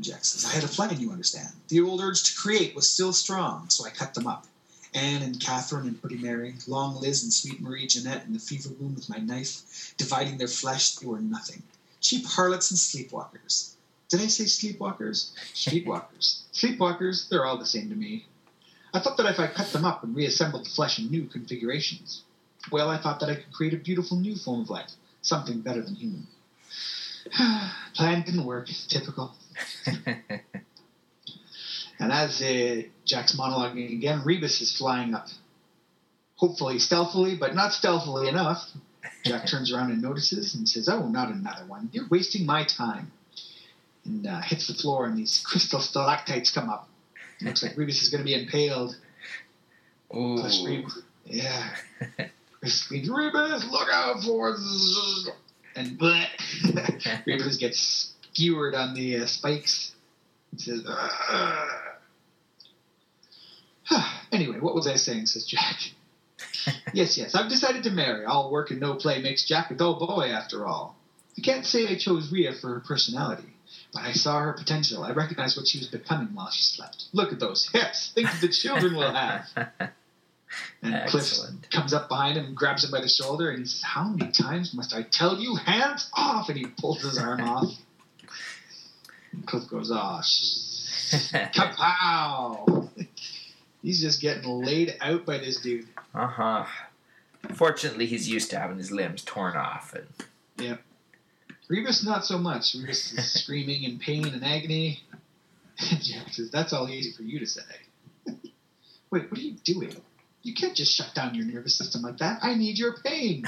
Jack 0.00 0.24
says, 0.24 0.46
I 0.46 0.54
had 0.54 0.64
a 0.64 0.68
plan, 0.68 0.98
you 0.98 1.12
understand. 1.12 1.48
The 1.68 1.82
old 1.82 2.00
urge 2.00 2.22
to 2.24 2.34
create 2.40 2.74
was 2.74 2.88
still 2.88 3.12
strong, 3.12 3.68
so 3.68 3.84
I 3.84 3.90
cut 3.90 4.14
them 4.14 4.26
up. 4.26 4.46
Anne 4.94 5.22
and 5.22 5.40
Catherine 5.40 5.86
and 5.86 6.00
Pretty 6.00 6.18
Mary, 6.18 6.54
Long 6.66 7.00
Liz 7.00 7.22
and 7.22 7.32
Sweet 7.32 7.60
Marie 7.60 7.86
Jeanette 7.86 8.26
in 8.26 8.32
the 8.32 8.38
fever 8.38 8.70
room 8.78 8.94
with 8.94 9.08
my 9.08 9.18
knife, 9.18 9.94
dividing 9.96 10.38
their 10.38 10.48
flesh, 10.48 10.96
they 10.96 11.06
were 11.06 11.20
nothing. 11.20 11.62
Cheap 12.00 12.26
harlots 12.26 12.70
and 12.70 12.78
sleepwalkers. 12.78 13.74
Did 14.08 14.20
I 14.20 14.26
say 14.26 14.44
sleepwalkers? 14.44 15.32
Sleepwalkers. 15.54 16.42
sleepwalkers, 16.52 17.28
they're 17.28 17.46
all 17.46 17.56
the 17.56 17.64
same 17.64 17.88
to 17.88 17.94
me. 17.94 18.26
I 18.92 19.00
thought 19.00 19.16
that 19.16 19.30
if 19.30 19.40
I 19.40 19.46
cut 19.46 19.72
them 19.72 19.86
up 19.86 20.04
and 20.04 20.14
reassembled 20.14 20.66
the 20.66 20.70
flesh 20.70 20.98
in 20.98 21.10
new 21.10 21.24
configurations, 21.24 22.24
well, 22.70 22.90
I 22.90 22.98
thought 22.98 23.20
that 23.20 23.30
I 23.30 23.36
could 23.36 23.52
create 23.52 23.72
a 23.72 23.78
beautiful 23.78 24.18
new 24.18 24.36
form 24.36 24.60
of 24.60 24.70
life, 24.70 24.90
something 25.22 25.60
better 25.62 25.80
than 25.80 25.94
human. 25.94 26.26
Plan 27.94 28.22
didn't 28.22 28.44
work. 28.44 28.68
Typical. 28.88 29.34
And 32.02 32.10
as 32.10 32.42
uh, 32.42 32.82
Jack's 33.04 33.36
monologuing 33.36 33.92
again, 33.92 34.22
Rebus 34.24 34.60
is 34.60 34.76
flying 34.76 35.14
up. 35.14 35.28
Hopefully 36.34 36.80
stealthily, 36.80 37.36
but 37.36 37.54
not 37.54 37.72
stealthily 37.72 38.28
enough. 38.28 38.68
Jack 39.24 39.46
turns 39.46 39.72
around 39.72 39.92
and 39.92 40.02
notices 40.02 40.56
and 40.56 40.68
says, 40.68 40.88
Oh, 40.88 41.06
not 41.06 41.28
another 41.28 41.64
one. 41.68 41.90
You're 41.92 42.08
wasting 42.10 42.44
my 42.44 42.64
time. 42.64 43.12
And 44.04 44.26
uh, 44.26 44.40
hits 44.40 44.66
the 44.66 44.74
floor, 44.74 45.06
and 45.06 45.16
these 45.16 45.44
crystal 45.46 45.78
stalactites 45.78 46.50
come 46.50 46.68
up. 46.68 46.88
It 47.40 47.44
looks 47.44 47.62
like 47.62 47.76
Rebus 47.76 48.02
is 48.02 48.08
going 48.08 48.20
to 48.20 48.24
be 48.24 48.34
impaled. 48.34 48.96
Screams, 50.48 51.02
Yeah. 51.24 51.68
Screams, 52.64 53.08
Rebus, 53.08 53.64
look 53.70 53.88
out 53.92 54.24
for 54.24 54.56
zzz." 54.56 55.30
And 55.76 55.96
bleh. 55.96 56.26
Rebus 57.26 57.58
gets 57.58 58.12
skewered 58.32 58.74
on 58.74 58.94
the 58.94 59.18
uh, 59.18 59.26
spikes. 59.26 59.94
He 60.50 60.58
says, 60.58 60.84
"Ugh." 60.84 61.68
Anyway, 64.32 64.58
what 64.60 64.74
was 64.74 64.86
I 64.86 64.94
saying, 64.96 65.26
says 65.26 65.44
Jack. 65.44 65.76
yes, 66.94 67.18
yes, 67.18 67.34
I've 67.34 67.50
decided 67.50 67.82
to 67.82 67.90
marry. 67.90 68.24
All 68.24 68.50
work 68.50 68.70
and 68.70 68.80
no 68.80 68.94
play 68.94 69.20
makes 69.20 69.44
Jack 69.44 69.70
a 69.70 69.74
dull 69.74 69.98
boy, 69.98 70.28
after 70.28 70.66
all. 70.66 70.96
I 71.36 71.42
can't 71.42 71.66
say 71.66 71.86
I 71.86 71.96
chose 71.98 72.32
Rhea 72.32 72.54
for 72.54 72.68
her 72.74 72.80
personality, 72.80 73.48
but 73.92 74.02
I 74.04 74.12
saw 74.12 74.38
her 74.40 74.54
potential. 74.54 75.02
I 75.04 75.12
recognized 75.12 75.58
what 75.58 75.68
she 75.68 75.78
was 75.78 75.88
becoming 75.88 76.28
while 76.34 76.50
she 76.50 76.62
slept. 76.62 77.04
Look 77.12 77.32
at 77.32 77.40
those 77.40 77.68
hips. 77.72 78.12
Think 78.14 78.32
of 78.32 78.40
the 78.40 78.48
children 78.48 78.96
we'll 78.96 79.12
have. 79.12 79.46
And 80.82 81.08
Cliff 81.08 81.32
comes 81.70 81.94
up 81.94 82.08
behind 82.08 82.36
him 82.36 82.44
and 82.44 82.56
grabs 82.56 82.84
him 82.84 82.90
by 82.90 83.00
the 83.00 83.08
shoulder, 83.08 83.48
and 83.48 83.60
he 83.60 83.64
says, 83.64 83.82
How 83.82 84.04
many 84.04 84.32
times 84.32 84.74
must 84.74 84.94
I 84.94 85.02
tell 85.02 85.38
you? 85.38 85.54
Hands 85.56 86.10
off! 86.12 86.48
And 86.50 86.58
he 86.58 86.66
pulls 86.66 87.02
his 87.02 87.16
arm 87.16 87.40
off. 87.48 87.72
And 89.32 89.46
Cliff 89.46 89.68
goes, 89.70 89.90
Oh, 89.90 90.20
sh- 90.22 91.32
kapow! 91.54 92.90
He's 93.82 94.00
just 94.00 94.20
getting 94.20 94.44
laid 94.44 94.96
out 95.00 95.26
by 95.26 95.38
this 95.38 95.60
dude. 95.60 95.88
uh 96.14 96.26
huh. 96.26 96.64
Fortunately, 97.54 98.06
he's 98.06 98.28
used 98.28 98.50
to 98.50 98.58
having 98.58 98.78
his 98.78 98.92
limbs 98.92 99.24
torn 99.24 99.56
off. 99.56 99.94
And 99.94 100.78
Rebus, 101.68 102.04
not 102.04 102.24
so 102.24 102.38
much. 102.38 102.74
Rebus 102.74 103.12
is 103.12 103.32
screaming 103.42 103.82
in 103.82 103.98
pain 103.98 104.26
and 104.26 104.44
agony. 104.44 105.02
Jack 105.78 106.28
says, 106.30 106.50
That's 106.50 106.72
all 106.72 106.88
easy 106.88 107.12
for 107.12 107.22
you 107.22 107.40
to 107.40 107.46
say. 107.46 107.62
Wait, 109.10 109.30
what 109.30 109.38
are 109.38 109.42
you 109.42 109.56
doing? 109.64 109.96
You 110.42 110.54
can't 110.54 110.76
just 110.76 110.94
shut 110.94 111.14
down 111.14 111.34
your 111.34 111.44
nervous 111.46 111.76
system 111.76 112.02
like 112.02 112.18
that. 112.18 112.40
I 112.42 112.54
need 112.54 112.78
your 112.78 112.96
pain. 112.98 113.44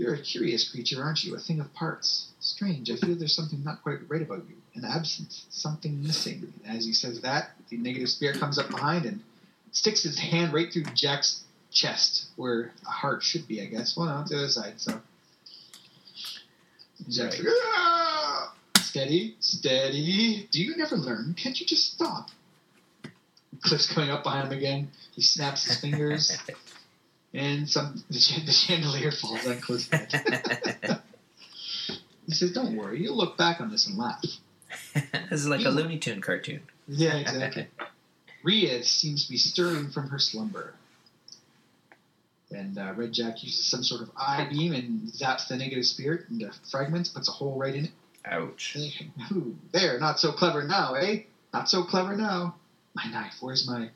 You're 0.00 0.14
a 0.14 0.18
curious 0.18 0.66
creature, 0.66 1.04
aren't 1.04 1.24
you? 1.24 1.34
A 1.36 1.38
thing 1.38 1.60
of 1.60 1.74
parts. 1.74 2.28
Strange. 2.40 2.90
I 2.90 2.96
feel 2.96 3.14
there's 3.16 3.34
something 3.34 3.62
not 3.62 3.82
quite 3.82 3.98
right 4.08 4.22
about 4.22 4.44
you. 4.48 4.54
An 4.74 4.86
absence. 4.86 5.44
Something 5.50 6.02
missing. 6.02 6.54
And 6.64 6.78
as 6.78 6.86
he 6.86 6.94
says 6.94 7.20
that, 7.20 7.50
the 7.68 7.76
negative 7.76 8.08
spirit 8.08 8.40
comes 8.40 8.58
up 8.58 8.70
behind 8.70 9.04
and 9.04 9.20
sticks 9.72 10.02
his 10.02 10.18
hand 10.18 10.54
right 10.54 10.72
through 10.72 10.84
Jack's 10.94 11.44
chest, 11.70 12.30
where 12.36 12.72
a 12.86 12.90
heart 12.90 13.22
should 13.22 13.46
be, 13.46 13.60
I 13.60 13.66
guess. 13.66 13.94
Well, 13.94 14.06
no, 14.06 14.22
it's 14.22 14.30
the 14.30 14.38
other 14.38 14.48
side, 14.48 14.80
so. 14.80 15.02
Jack's 17.10 17.38
like, 17.38 17.48
"Ah!" 17.50 18.54
Steady, 18.78 19.36
steady. 19.40 20.48
Do 20.50 20.62
you 20.62 20.78
never 20.78 20.96
learn? 20.96 21.34
Can't 21.36 21.60
you 21.60 21.66
just 21.66 21.92
stop? 21.92 22.30
Cliff's 23.60 23.92
coming 23.92 24.08
up 24.08 24.22
behind 24.22 24.50
him 24.50 24.56
again. 24.56 24.88
He 25.12 25.20
snaps 25.20 25.64
his 25.64 25.78
fingers, 25.78 26.38
and 27.34 27.68
some 27.68 28.02
the, 28.10 28.42
the 28.44 28.52
chandelier 28.52 29.12
falls 29.12 29.46
on 29.46 29.60
Cliff's 29.60 29.88
head. 29.88 31.00
he 32.26 32.32
says, 32.32 32.52
"Don't 32.52 32.76
worry, 32.76 33.02
you'll 33.02 33.16
look 33.16 33.36
back 33.36 33.60
on 33.60 33.70
this 33.70 33.86
and 33.86 33.96
laugh." 33.96 34.22
this 34.94 35.40
is 35.40 35.48
like 35.48 35.64
a 35.64 35.70
Looney 35.70 35.98
Tune 35.98 36.20
cartoon. 36.20 36.62
Yeah, 36.88 37.16
exactly. 37.16 37.68
Rhea 38.42 38.82
seems 38.82 39.24
to 39.24 39.30
be 39.30 39.36
stirring 39.36 39.90
from 39.90 40.08
her 40.08 40.18
slumber. 40.18 40.74
And 42.52 42.78
uh, 42.78 42.94
Red 42.96 43.12
Jack 43.12 43.44
uses 43.44 43.64
some 43.66 43.84
sort 43.84 44.00
of 44.00 44.10
eye 44.16 44.48
beam 44.50 44.72
and 44.72 45.02
zaps 45.12 45.46
the 45.46 45.56
negative 45.56 45.86
spirit 45.86 46.22
into 46.30 46.50
fragments, 46.68 47.08
puts 47.08 47.28
a 47.28 47.32
hole 47.32 47.56
right 47.56 47.74
in 47.74 47.84
it. 47.86 47.90
Ouch. 48.24 48.76
Ooh, 49.32 49.56
there, 49.72 50.00
not 50.00 50.18
so 50.18 50.32
clever 50.32 50.64
now, 50.64 50.94
eh? 50.94 51.22
Not 51.52 51.68
so 51.68 51.84
clever 51.84 52.16
now. 52.16 52.56
My 52.94 53.04
knife, 53.04 53.34
where's 53.40 53.68
my. 53.68 53.90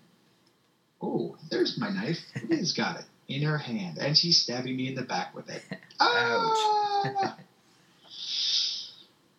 Oh, 1.02 1.36
there's 1.50 1.76
my 1.78 1.90
knife. 1.90 2.18
Liz 2.48 2.72
got 2.72 3.00
it 3.00 3.06
in 3.28 3.42
her 3.42 3.58
hand, 3.58 3.98
and 3.98 4.16
she's 4.16 4.38
stabbing 4.42 4.76
me 4.76 4.88
in 4.88 4.94
the 4.94 5.02
back 5.02 5.34
with 5.34 5.48
it. 5.50 5.62
Ah! 6.00 7.36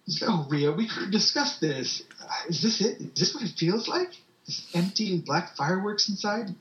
So, 0.07 0.45
Rhea, 0.49 0.71
we 0.71 0.87
could 0.87 1.11
discuss 1.11 1.57
this. 1.59 2.03
Uh, 2.21 2.27
Is 2.47 2.61
this 2.61 2.79
it? 2.81 3.01
Is 3.01 3.11
this 3.15 3.33
what 3.35 3.43
it 3.43 3.55
feels 3.57 3.87
like? 3.87 4.11
This 4.45 4.65
empty 4.73 5.11
and 5.13 5.25
black 5.25 5.55
fireworks 5.55 6.07
inside? 6.09 6.53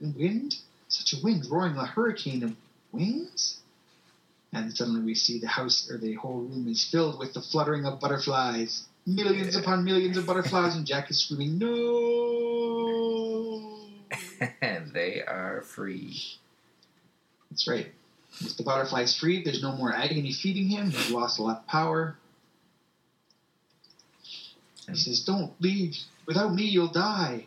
And 0.00 0.14
wind? 0.16 0.56
Such 0.88 1.12
a 1.12 1.22
wind 1.22 1.46
roaring 1.50 1.76
a 1.76 1.84
hurricane 1.84 2.42
of 2.44 2.54
wings? 2.92 3.58
And 4.52 4.74
suddenly 4.76 5.02
we 5.02 5.14
see 5.14 5.38
the 5.40 5.48
house, 5.48 5.90
or 5.90 5.98
the 5.98 6.14
whole 6.14 6.40
room 6.42 6.68
is 6.68 6.84
filled 6.84 7.18
with 7.18 7.32
the 7.34 7.40
fluttering 7.42 7.86
of 7.86 7.98
butterflies. 8.00 8.84
Millions 9.06 9.56
upon 9.56 9.84
millions 9.84 10.16
of 10.16 10.26
butterflies, 10.26 10.76
and 10.76 10.86
Jack 10.86 11.10
is 11.10 11.18
screaming, 11.24 11.58
No! 11.58 11.68
And 14.60 14.92
they 14.94 15.22
are 15.22 15.62
free. 15.62 16.22
That's 17.52 17.68
right. 17.68 17.86
With 18.42 18.56
the 18.56 18.62
butterflies 18.62 19.14
freed, 19.14 19.44
there's 19.44 19.62
no 19.62 19.76
more 19.76 19.92
agony 19.92 20.32
feeding 20.32 20.68
him. 20.68 20.90
He's 20.90 21.10
lost 21.10 21.38
a 21.38 21.42
lot 21.42 21.58
of 21.58 21.66
power. 21.66 22.16
He 24.88 24.96
says, 24.96 25.22
Don't 25.24 25.52
leave. 25.60 25.96
Without 26.26 26.54
me, 26.54 26.64
you'll 26.64 26.88
die. 26.88 27.46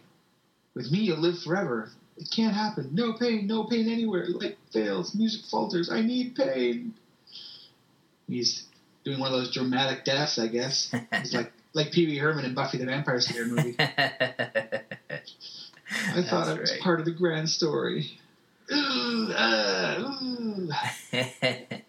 With 0.75 0.91
me, 0.91 0.99
you'll 0.99 1.17
live 1.17 1.39
forever. 1.39 1.89
It 2.17 2.29
can't 2.33 2.53
happen. 2.53 2.89
No 2.93 3.13
pain, 3.13 3.47
no 3.47 3.63
pain 3.63 3.89
anywhere. 3.89 4.27
Light 4.27 4.57
fails, 4.71 5.15
music 5.15 5.41
falters. 5.49 5.89
I 5.91 6.01
need 6.01 6.35
pain. 6.35 6.93
He's 8.27 8.63
doing 9.03 9.19
one 9.19 9.33
of 9.33 9.39
those 9.39 9.53
dramatic 9.53 10.05
deaths, 10.05 10.37
I 10.37 10.47
guess. 10.47 10.93
He's 11.19 11.33
like 11.33 11.51
like 11.73 11.91
Pee 11.91 12.05
Wee 12.05 12.17
Herman 12.19 12.45
in 12.45 12.53
Buffy 12.53 12.77
the 12.77 12.85
Vampire 12.85 13.19
Slayer 13.19 13.45
movie. 13.45 13.75
I 13.79 14.81
thought 16.21 16.45
That's 16.45 16.49
it 16.49 16.61
was 16.61 16.71
right. 16.71 16.81
part 16.81 16.99
of 16.99 17.05
the 17.05 17.11
grand 17.11 17.49
story. 17.49 18.19
Ooh, 18.71 19.33
ah, 19.35 19.97
ooh. 19.99 20.69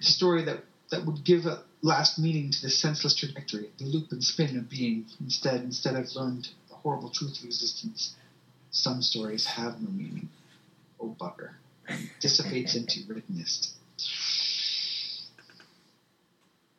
story 0.00 0.44
that, 0.44 0.60
that 0.90 1.04
would 1.04 1.24
give 1.24 1.46
a 1.46 1.62
last 1.82 2.18
meaning 2.18 2.50
to 2.50 2.62
the 2.62 2.70
senseless 2.70 3.14
trajectory, 3.14 3.70
the 3.78 3.84
loop 3.84 4.12
and 4.12 4.22
spin 4.22 4.56
of 4.56 4.68
being. 4.68 5.06
Instead, 5.20 5.62
instead 5.62 5.96
I've 5.96 6.14
learned 6.14 6.48
the 6.68 6.74
horrible 6.74 7.10
truth 7.10 7.38
of 7.38 7.44
existence. 7.44 8.14
Some 8.70 9.02
stories 9.02 9.46
have 9.46 9.80
no 9.80 9.90
meaning. 9.90 10.28
Oh 11.00 11.16
bugger. 11.18 11.54
And 11.88 12.10
dissipates 12.20 12.74
into 12.74 13.00
written 13.06 13.36
mist. 13.36 13.72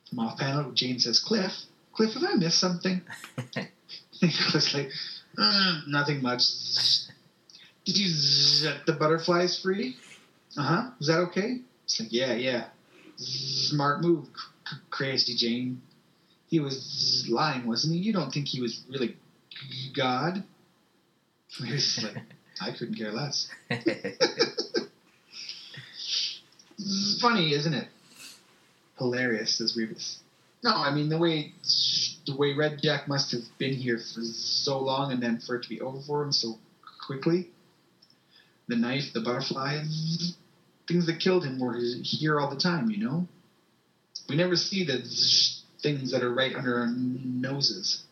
From 0.08 0.20
off 0.20 0.38
panel, 0.38 0.70
Jane 0.72 0.98
says, 0.98 1.20
Cliff, 1.20 1.52
Cliff, 1.92 2.14
have 2.14 2.24
I 2.24 2.34
missed 2.34 2.58
something? 2.58 3.02
Cliff's 4.20 4.74
like, 4.74 4.90
"Uh, 5.36 5.80
nothing 5.86 6.22
much. 6.22 6.42
Did 7.88 7.96
you 7.96 8.08
set 8.08 8.84
the 8.84 8.92
butterflies 8.92 9.58
free? 9.58 9.96
Uh 10.58 10.62
huh. 10.62 10.90
Was 10.98 11.06
that 11.06 11.20
okay? 11.28 11.62
It's 11.84 11.98
like, 11.98 12.12
yeah, 12.12 12.34
yeah. 12.34 12.66
Smart 13.16 14.02
move, 14.02 14.26
crazy 14.90 15.34
Jane. 15.34 15.80
he 16.50 16.60
was 16.60 17.26
lying, 17.30 17.66
wasn't 17.66 17.94
he? 17.94 18.00
You 18.00 18.12
don't 18.12 18.30
think 18.30 18.46
he 18.46 18.60
was 18.60 18.82
really 18.90 19.16
God? 19.96 20.44
He 21.64 21.72
was 21.72 22.04
like, 22.04 22.22
I 22.60 22.72
couldn't 22.72 22.96
care 22.96 23.10
less. 23.10 23.48
Funny, 27.22 27.54
isn't 27.54 27.72
it? 27.72 27.88
Hilarious, 28.98 29.56
says 29.56 29.74
Rebus. 29.78 30.18
No, 30.62 30.74
I 30.74 30.90
mean 30.90 31.08
the 31.08 31.16
way 31.16 31.54
the 32.26 32.36
way 32.36 32.52
Red 32.52 32.82
Jack 32.82 33.08
must 33.08 33.32
have 33.32 33.44
been 33.56 33.72
here 33.72 33.96
for 33.96 34.20
so 34.24 34.78
long, 34.78 35.10
and 35.10 35.22
then 35.22 35.38
for 35.38 35.56
it 35.56 35.62
to 35.62 35.70
be 35.70 35.80
over 35.80 36.00
for 36.02 36.22
him 36.22 36.32
so 36.32 36.58
quickly. 37.06 37.48
The 38.68 38.76
knife, 38.76 39.12
the 39.12 39.20
butterfly, 39.20 39.82
things 40.86 41.06
that 41.06 41.20
killed 41.20 41.44
him 41.44 41.58
were 41.58 41.78
here 42.02 42.38
all 42.38 42.50
the 42.50 42.60
time. 42.60 42.90
You 42.90 43.04
know, 43.04 43.28
we 44.28 44.36
never 44.36 44.56
see 44.56 44.84
the 44.84 44.98
things 45.82 46.12
that 46.12 46.22
are 46.22 46.32
right 46.32 46.54
under 46.54 46.80
our 46.80 46.88
noses, 46.88 48.02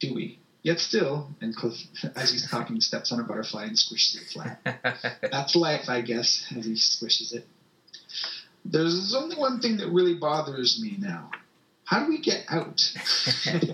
do 0.00 0.14
we? 0.14 0.38
Yet 0.62 0.80
still, 0.80 1.28
and 1.40 1.54
Cliff, 1.54 1.76
as 2.16 2.30
he's 2.30 2.50
talking, 2.50 2.80
steps 2.80 3.12
on 3.12 3.20
a 3.20 3.22
butterfly 3.22 3.64
and 3.64 3.76
squishes 3.76 4.16
it 4.16 4.28
flat. 4.32 5.20
That's 5.30 5.56
life, 5.56 5.88
I 5.88 6.02
guess, 6.02 6.44
as 6.56 6.66
he 6.66 6.72
squishes 6.72 7.32
it. 7.32 7.46
There's 8.64 9.14
only 9.14 9.36
one 9.36 9.60
thing 9.60 9.78
that 9.78 9.88
really 9.88 10.14
bothers 10.14 10.80
me 10.82 10.96
now. 10.98 11.30
How 11.84 12.04
do 12.04 12.10
we 12.10 12.20
get 12.20 12.44
out? 12.50 12.82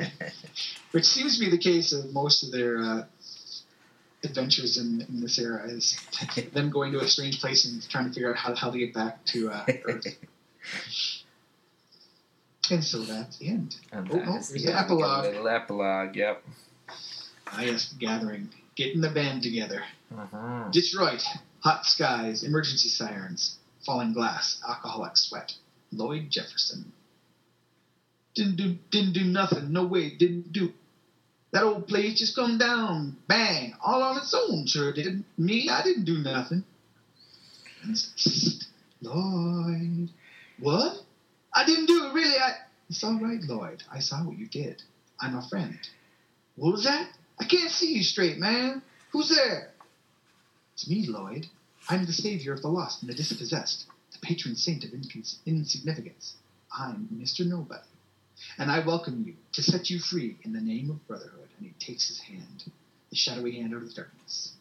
Which 0.92 1.04
seems 1.04 1.36
to 1.36 1.44
be 1.44 1.50
the 1.50 1.58
case 1.58 1.92
of 1.92 2.12
most 2.12 2.44
of 2.44 2.52
their 2.52 2.80
uh, 2.80 3.04
adventures 4.24 4.76
in, 4.78 5.02
in 5.08 5.20
this 5.20 5.38
era, 5.38 5.66
is 5.68 5.96
them 6.52 6.70
going 6.70 6.92
to 6.92 7.00
a 7.00 7.08
strange 7.08 7.40
place 7.40 7.64
and 7.70 7.86
trying 7.88 8.06
to 8.08 8.12
figure 8.12 8.30
out 8.30 8.36
how, 8.36 8.54
how 8.54 8.70
to 8.70 8.78
get 8.78 8.92
back 8.94 9.24
to 9.26 9.50
uh, 9.50 9.64
Earth. 9.84 10.06
and 12.70 12.82
so 12.84 13.02
that's 13.02 13.38
the 13.38 13.48
end. 13.48 13.76
And 13.92 14.10
Oh, 14.10 14.16
no, 14.16 14.20
the 14.20 14.24
the 14.26 14.32
end. 14.32 14.46
We 14.54 14.64
got 14.64 14.84
epilogue. 14.84 15.24
little 15.24 15.48
epilogue, 15.48 16.16
yep. 16.16 16.42
Ah, 17.46 17.60
yes, 17.62 17.90
the 17.90 17.98
gathering. 17.98 18.48
Getting 18.74 19.00
the 19.00 19.10
band 19.10 19.42
together. 19.42 19.82
Mhm. 20.12 20.72
Detroit. 20.72 21.22
Hot 21.60 21.84
skies. 21.84 22.42
Emergency 22.42 22.88
sirens. 22.88 23.58
Falling 23.86 24.12
glass. 24.12 24.60
Alcoholic 24.66 25.16
sweat. 25.16 25.52
Lloyd 25.92 26.30
Jefferson. 26.30 26.92
Didn't 28.34 28.56
do 28.56 28.76
didn't 28.90 29.12
do 29.12 29.24
nothing. 29.24 29.72
No 29.72 29.84
way. 29.86 30.10
Didn't 30.10 30.52
do. 30.52 30.72
That 31.54 31.62
old 31.62 31.86
place 31.86 32.18
just 32.18 32.34
come 32.34 32.58
down. 32.58 33.16
Bang. 33.28 33.74
All 33.80 34.02
on 34.02 34.16
its 34.16 34.34
own. 34.34 34.66
Sure 34.66 34.92
did. 34.92 35.22
Me, 35.38 35.68
I 35.70 35.84
didn't 35.84 36.04
do 36.04 36.18
nothing. 36.18 36.64
Lloyd. 39.00 40.10
What? 40.58 40.96
I 41.54 41.64
didn't 41.64 41.86
do 41.86 42.06
it 42.06 42.12
really. 42.12 42.36
I. 42.36 42.54
It's 42.90 43.04
all 43.04 43.20
right, 43.20 43.40
Lloyd. 43.40 43.84
I 43.88 44.00
saw 44.00 44.24
what 44.24 44.36
you 44.36 44.48
did. 44.48 44.82
I'm 45.20 45.36
a 45.36 45.48
friend. 45.48 45.78
What 46.56 46.72
was 46.72 46.84
that? 46.84 47.08
I 47.38 47.44
can't 47.44 47.70
see 47.70 47.94
you 47.94 48.02
straight, 48.02 48.38
man. 48.38 48.82
Who's 49.12 49.28
there? 49.28 49.70
It's 50.72 50.90
me, 50.90 51.06
Lloyd. 51.06 51.46
I'm 51.88 52.04
the 52.04 52.12
savior 52.12 52.52
of 52.52 52.62
the 52.62 52.68
lost 52.68 53.02
and 53.02 53.08
the 53.08 53.14
dispossessed, 53.14 53.86
the 54.10 54.18
patron 54.26 54.56
saint 54.56 54.82
of 54.82 54.90
incons- 54.90 55.36
insignificance. 55.46 56.34
I'm 56.76 57.08
Mr. 57.14 57.46
Nobody. 57.46 57.86
And 58.58 58.72
I 58.72 58.84
welcome 58.84 59.22
you 59.24 59.34
to 59.52 59.62
set 59.62 59.88
you 59.88 60.00
free 60.00 60.36
in 60.42 60.52
the 60.52 60.60
name 60.60 60.90
of 60.90 61.06
brotherhood. 61.06 61.43
And 61.58 61.66
he 61.68 61.72
takes 61.84 62.08
his 62.08 62.20
hand, 62.20 62.64
the 63.10 63.16
shadowy 63.16 63.52
hand 63.60 63.74
out 63.74 63.82
of 63.82 63.88
the 63.88 63.94
darkness. 63.94 64.52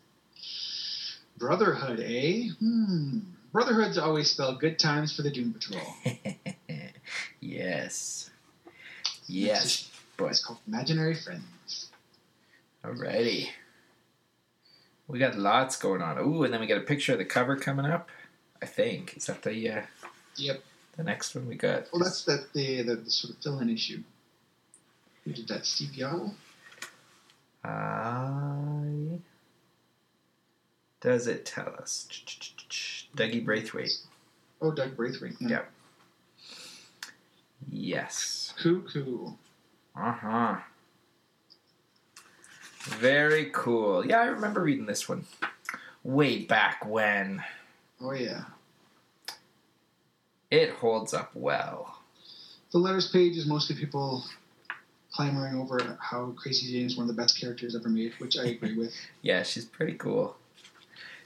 Brotherhood, 1.38 2.00
eh? 2.00 2.50
Hmm. 2.60 3.20
Brotherhood's 3.52 3.98
always 3.98 4.32
spelled 4.32 4.60
good 4.60 4.80
times 4.80 5.16
for 5.16 5.22
the 5.22 5.30
Doom 5.32 5.54
Patrol. 5.54 5.82
yes. 7.40 8.30
Yes, 9.28 9.90
but 10.18 10.26
It's 10.26 10.44
called 10.44 10.60
Imaginary 10.68 11.16
Friends. 11.16 11.90
alrighty. 12.84 13.48
We 15.08 15.20
got 15.20 15.38
lots 15.38 15.78
going 15.78 16.02
on. 16.02 16.18
Ooh, 16.20 16.44
and 16.44 16.54
then 16.54 16.62
we 16.62 16.68
got 16.68 16.78
a 16.78 16.82
picture 16.82 17.14
of 17.14 17.18
the 17.20 17.26
cover 17.26 17.56
coming 17.56 17.86
up. 17.86 18.10
I 18.62 18.66
think 18.66 19.18
is 19.18 19.26
that 19.26 19.44
the 19.44 19.70
uh, 19.70 19.82
Yep. 20.38 20.64
the 20.98 21.04
next 21.04 21.36
one 21.36 21.48
we 21.48 21.56
got. 21.56 21.88
Well, 21.92 22.02
that's 22.04 22.24
the, 22.24 22.46
the, 22.54 22.82
the, 22.84 22.96
the 22.96 23.12
sort 23.12 23.36
of 23.36 23.44
fill-in 23.44 23.70
issue. 23.70 24.02
Who 25.26 25.34
did 25.34 25.48
that? 25.50 25.66
Steve 25.66 25.94
Yao? 25.96 26.32
I 27.64 29.20
does 31.04 31.28
it 31.28 31.46
tell 31.46 31.76
us? 31.78 32.08
Dougie 33.16 33.44
Braithwaite. 33.44 33.98
Oh, 34.62 34.72
Doug 34.72 34.96
Braithwaite. 34.96 35.36
Yeah. 35.42 35.50
Yep. 35.50 35.72
Yes. 37.70 38.54
Cuckoo. 38.58 39.32
Uh 39.96 40.12
huh. 40.14 40.56
Very 42.84 43.50
cool. 43.54 44.06
Yeah, 44.06 44.22
I 44.22 44.26
remember 44.26 44.62
reading 44.62 44.86
this 44.86 45.10
one 45.10 45.26
way 46.04 46.40
back 46.46 46.86
when. 46.86 47.44
Oh, 48.02 48.14
yeah. 48.14 48.44
It 50.50 50.70
holds 50.72 51.14
up 51.14 51.32
well. 51.34 52.00
The 52.72 52.78
letters 52.78 53.10
page 53.10 53.36
is 53.38 53.46
mostly 53.46 53.76
people 53.76 54.24
clamoring 55.14 55.56
over 55.56 55.98
how 56.02 56.34
Crazy 56.36 56.72
Jane 56.72 56.88
is 56.88 56.98
one 56.98 57.10
of 57.10 57.16
the 57.16 57.22
best 57.22 57.40
characters 57.40 57.76
ever 57.76 57.90
made, 57.90 58.14
which 58.18 58.38
I 58.38 58.46
agree 58.46 58.78
with. 58.78 58.94
Yeah, 59.22 59.44
she's 59.44 59.66
pretty 59.66 59.94
cool. 59.94 60.36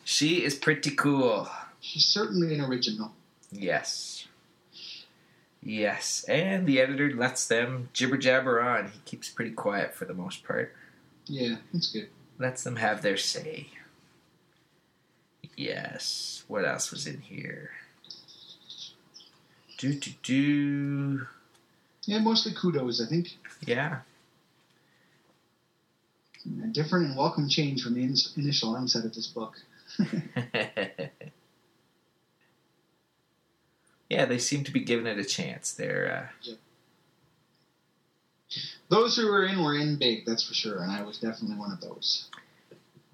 She 0.03 0.43
is 0.43 0.55
pretty 0.55 0.91
cool. 0.91 1.49
She's 1.79 2.05
certainly 2.05 2.53
an 2.53 2.61
original. 2.61 3.11
Yes. 3.51 4.27
Yes, 5.63 6.23
and 6.29 6.65
the 6.67 6.79
editor 6.79 7.11
lets 7.13 7.47
them 7.47 7.89
jibber 7.91 8.17
jabber 8.17 8.61
on. 8.61 8.91
He 8.91 8.99
keeps 9.05 9.29
pretty 9.29 9.51
quiet 9.51 9.93
for 9.93 10.05
the 10.05 10.13
most 10.13 10.43
part. 10.43 10.73
Yeah, 11.25 11.55
that's 11.73 11.91
good. 11.91 12.09
Lets 12.37 12.63
them 12.63 12.77
have 12.77 13.01
their 13.01 13.17
say. 13.17 13.67
Yes. 15.57 16.43
What 16.47 16.65
else 16.65 16.91
was 16.91 17.07
in 17.07 17.21
here? 17.21 17.71
Do 19.77 19.93
do 19.93 20.11
do. 20.23 21.27
Yeah, 22.07 22.19
mostly 22.19 22.53
kudos, 22.53 23.01
I 23.01 23.05
think. 23.05 23.37
Yeah. 23.65 23.99
A 26.63 26.67
different 26.67 27.07
and 27.07 27.17
welcome 27.17 27.49
change 27.49 27.83
from 27.83 27.95
the 27.95 28.03
in- 28.03 28.15
initial 28.37 28.73
onset 28.75 29.03
of 29.03 29.13
this 29.13 29.27
book. 29.27 29.55
yeah, 34.09 34.25
they 34.25 34.37
seem 34.37 34.63
to 34.63 34.71
be 34.71 34.79
giving 34.79 35.05
it 35.05 35.17
a 35.19 35.25
chance. 35.25 35.71
They're 35.73 36.31
uh, 36.47 36.53
Those 38.89 39.17
who 39.17 39.27
were 39.27 39.43
in 39.45 39.61
were 39.61 39.75
in 39.75 39.97
big, 39.97 40.25
that's 40.25 40.47
for 40.47 40.53
sure, 40.53 40.81
and 40.81 40.91
I 40.91 41.03
was 41.03 41.17
definitely 41.17 41.57
one 41.57 41.71
of 41.73 41.81
those. 41.81 42.29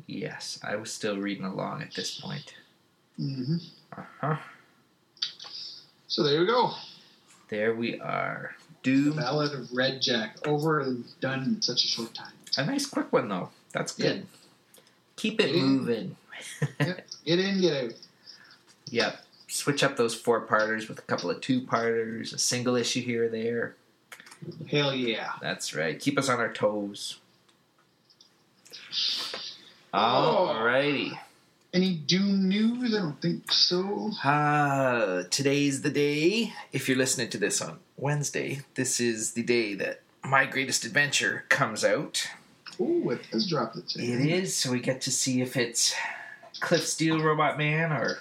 yes. 0.06 0.60
I 0.64 0.76
was 0.76 0.94
still 0.94 1.18
reading 1.18 1.46
along 1.46 1.82
at 1.82 1.96
this 1.96 2.20
point. 2.20 2.54
hmm 3.18 3.56
Uh 3.98 4.04
huh. 4.22 4.38
So 6.08 6.22
there 6.22 6.40
we 6.42 6.46
go. 6.46 6.74
There 7.50 7.74
we 7.74 8.00
are. 8.00 8.56
The 8.84 8.92
Doom. 8.92 9.16
Ballad 9.18 9.54
of 9.54 9.72
Red 9.72 10.02
Jack, 10.02 10.38
over 10.48 10.80
and 10.82 11.06
done 11.20 11.44
in 11.44 11.62
such 11.62 11.84
a 11.84 11.88
short 11.88 12.14
time. 12.14 12.34
A 12.58 12.66
nice 12.66 12.86
quick 12.86 13.12
one 13.12 13.30
though. 13.30 13.50
That's 13.72 13.94
good. 13.94 14.28
Keep 15.16 15.40
it 15.42 15.56
Yeah. 15.56 15.62
moving. 15.64 16.16
Yep. 16.80 17.08
Get 17.26 17.40
in, 17.40 17.62
get 17.62 17.84
out. 17.86 17.94
Yep. 18.90 19.26
Switch 19.48 19.84
up 19.84 19.98
those 19.98 20.14
four 20.16 20.42
parters 20.42 20.88
with 20.90 21.00
a 21.00 21.04
couple 21.04 21.30
of 21.30 21.42
two 21.42 21.62
parters, 21.62 22.34
a 22.34 22.38
single 22.38 22.76
issue 22.76 23.02
here 23.02 23.26
or 23.26 23.30
there. 23.30 23.76
Hell 24.70 24.94
yeah. 24.94 25.32
That's 25.42 25.74
right. 25.74 26.00
Keep 26.00 26.20
us 26.20 26.28
on 26.30 26.40
our 26.40 26.52
toes. 26.52 27.20
Oh. 29.94 30.54
Alrighty. 30.54 31.18
Any 31.74 31.96
Doom 31.96 32.50
news? 32.50 32.94
I 32.94 33.00
don't 33.00 33.20
think 33.20 33.52
so. 33.52 34.12
Uh, 34.24 35.24
today's 35.32 35.82
the 35.82 35.90
day. 35.90 36.54
If 36.72 36.88
you're 36.88 36.98
listening 36.98 37.30
to 37.30 37.40
this 37.40 37.62
on 37.64 37.80
Wednesday, 37.98 38.62
this 38.76 39.00
is 39.00 39.32
the 39.34 39.42
day 39.42 39.74
that 39.76 40.02
My 40.24 40.46
Greatest 40.46 40.86
Adventure 40.86 41.46
comes 41.50 41.84
out. 41.84 42.28
Oh, 42.80 43.10
it 43.10 43.26
has 43.32 43.50
dropped 43.50 43.76
it 43.78 43.88
today. 43.88 44.06
It 44.06 44.20
is, 44.22 44.56
so 44.56 44.72
we 44.72 44.82
get 44.82 45.02
to 45.02 45.12
see 45.12 45.42
if 45.42 45.58
it's 45.58 45.96
Cliff 46.60 46.86
Steele 46.86 47.20
Robot 47.20 47.58
Man 47.58 47.92
or 47.92 48.20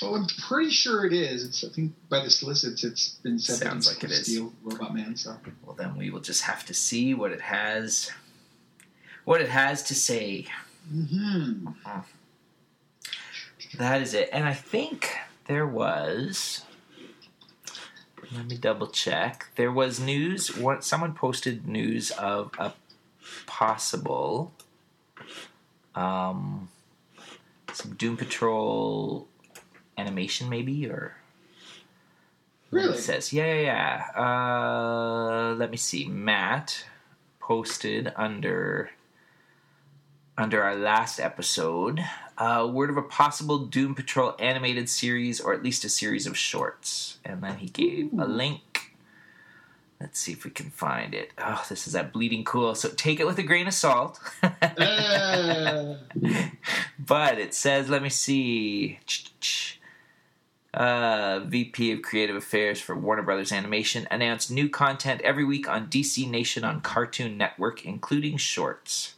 Oh, 0.00 0.14
I'm 0.16 0.26
pretty 0.48 0.70
sure 0.70 1.04
it 1.04 1.12
is. 1.12 1.44
It's, 1.44 1.62
I 1.62 1.68
think 1.68 1.92
by 2.08 2.24
the 2.24 2.30
solicits, 2.30 2.82
it's 2.82 3.10
been 3.22 3.38
said 3.38 3.56
that 3.60 3.64
Sounds 3.66 3.86
it's 3.86 3.94
like 3.96 4.04
it 4.04 4.10
is. 4.10 4.26
Steele 4.26 4.52
Robot 4.64 4.94
Man. 4.94 5.16
So 5.16 5.36
well 5.64 5.76
then 5.76 5.96
we 5.96 6.08
will 6.08 6.20
just 6.20 6.42
have 6.42 6.64
to 6.66 6.74
see 6.74 7.12
what 7.12 7.30
it 7.30 7.42
has 7.42 8.10
what 9.24 9.42
it 9.42 9.50
has 9.50 9.82
to 9.84 9.94
say. 9.94 10.46
hmm 10.90 11.66
That 13.78 14.02
is 14.02 14.14
it. 14.14 14.28
And 14.32 14.44
I 14.44 14.54
think 14.54 15.16
there 15.46 15.66
was. 15.66 16.64
Let 18.34 18.46
me 18.46 18.56
double 18.56 18.86
check. 18.86 19.48
There 19.56 19.72
was 19.72 20.00
news. 20.00 20.56
What 20.56 20.84
someone 20.84 21.14
posted 21.14 21.66
news 21.66 22.10
of 22.12 22.50
a 22.58 22.72
possible, 23.46 24.52
um, 25.94 26.68
some 27.72 27.94
Doom 27.94 28.16
Patrol 28.16 29.28
animation, 29.98 30.48
maybe 30.48 30.86
or 30.86 31.16
Really? 32.72 32.94
It 32.94 33.02
says, 33.02 33.34
yeah, 33.34 33.52
yeah, 33.52 33.60
yeah. 34.16 34.20
Uh, 34.22 35.54
let 35.56 35.70
me 35.70 35.76
see. 35.76 36.06
Matt 36.06 36.86
posted 37.38 38.10
under 38.16 38.90
under 40.38 40.62
our 40.62 40.74
last 40.74 41.20
episode 41.20 42.02
uh, 42.38 42.68
word 42.70 42.90
of 42.90 42.96
a 42.96 43.02
possible 43.02 43.58
Doom 43.58 43.94
Patrol 43.94 44.34
animated 44.38 44.88
series 44.88 45.40
or 45.40 45.52
at 45.52 45.62
least 45.62 45.84
a 45.84 45.88
series 45.88 46.26
of 46.26 46.36
shorts, 46.36 47.18
and 47.24 47.42
then 47.42 47.58
he 47.58 47.68
gave 47.68 48.12
a 48.12 48.26
link. 48.26 48.94
Let's 50.00 50.18
see 50.18 50.32
if 50.32 50.44
we 50.44 50.50
can 50.50 50.70
find 50.70 51.14
it. 51.14 51.30
Oh, 51.38 51.64
this 51.68 51.86
is 51.86 51.92
that 51.92 52.12
bleeding 52.12 52.42
cool. 52.42 52.74
So 52.74 52.88
take 52.88 53.20
it 53.20 53.26
with 53.26 53.38
a 53.38 53.44
grain 53.44 53.68
of 53.68 53.74
salt. 53.74 54.18
Uh, 54.42 55.94
but 56.98 57.38
it 57.38 57.54
says, 57.54 57.88
let 57.88 58.02
me 58.02 58.08
see. 58.08 58.98
Uh, 60.74 61.40
VP 61.46 61.92
of 61.92 62.02
Creative 62.02 62.34
Affairs 62.34 62.80
for 62.80 62.96
Warner 62.96 63.22
Brothers 63.22 63.52
Animation 63.52 64.08
announced 64.10 64.50
new 64.50 64.68
content 64.68 65.20
every 65.20 65.44
week 65.44 65.68
on 65.68 65.86
DC 65.86 66.28
Nation 66.28 66.64
on 66.64 66.80
Cartoon 66.80 67.36
Network, 67.36 67.84
including 67.84 68.38
shorts. 68.38 69.14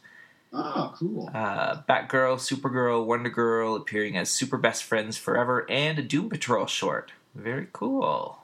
Oh, 0.55 0.93
cool. 0.97 1.29
Uh, 1.33 1.81
Batgirl, 1.87 2.37
Supergirl, 2.37 3.05
Wonder 3.05 3.29
Girl 3.29 3.75
appearing 3.75 4.17
as 4.17 4.29
super 4.29 4.57
best 4.57 4.83
friends 4.83 5.17
forever, 5.17 5.65
and 5.69 5.99
a 5.99 6.01
Doom 6.01 6.29
Patrol 6.29 6.65
short. 6.65 7.11
Very 7.33 7.67
cool. 7.73 8.39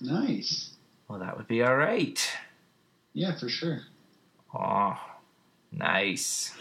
Nice. 0.00 0.70
Well, 1.08 1.18
that 1.20 1.36
would 1.36 1.48
be 1.48 1.62
all 1.62 1.76
right. 1.76 2.20
Yeah, 3.14 3.36
for 3.36 3.48
sure. 3.48 3.80
Oh, 4.54 4.98
nice. 5.72 6.54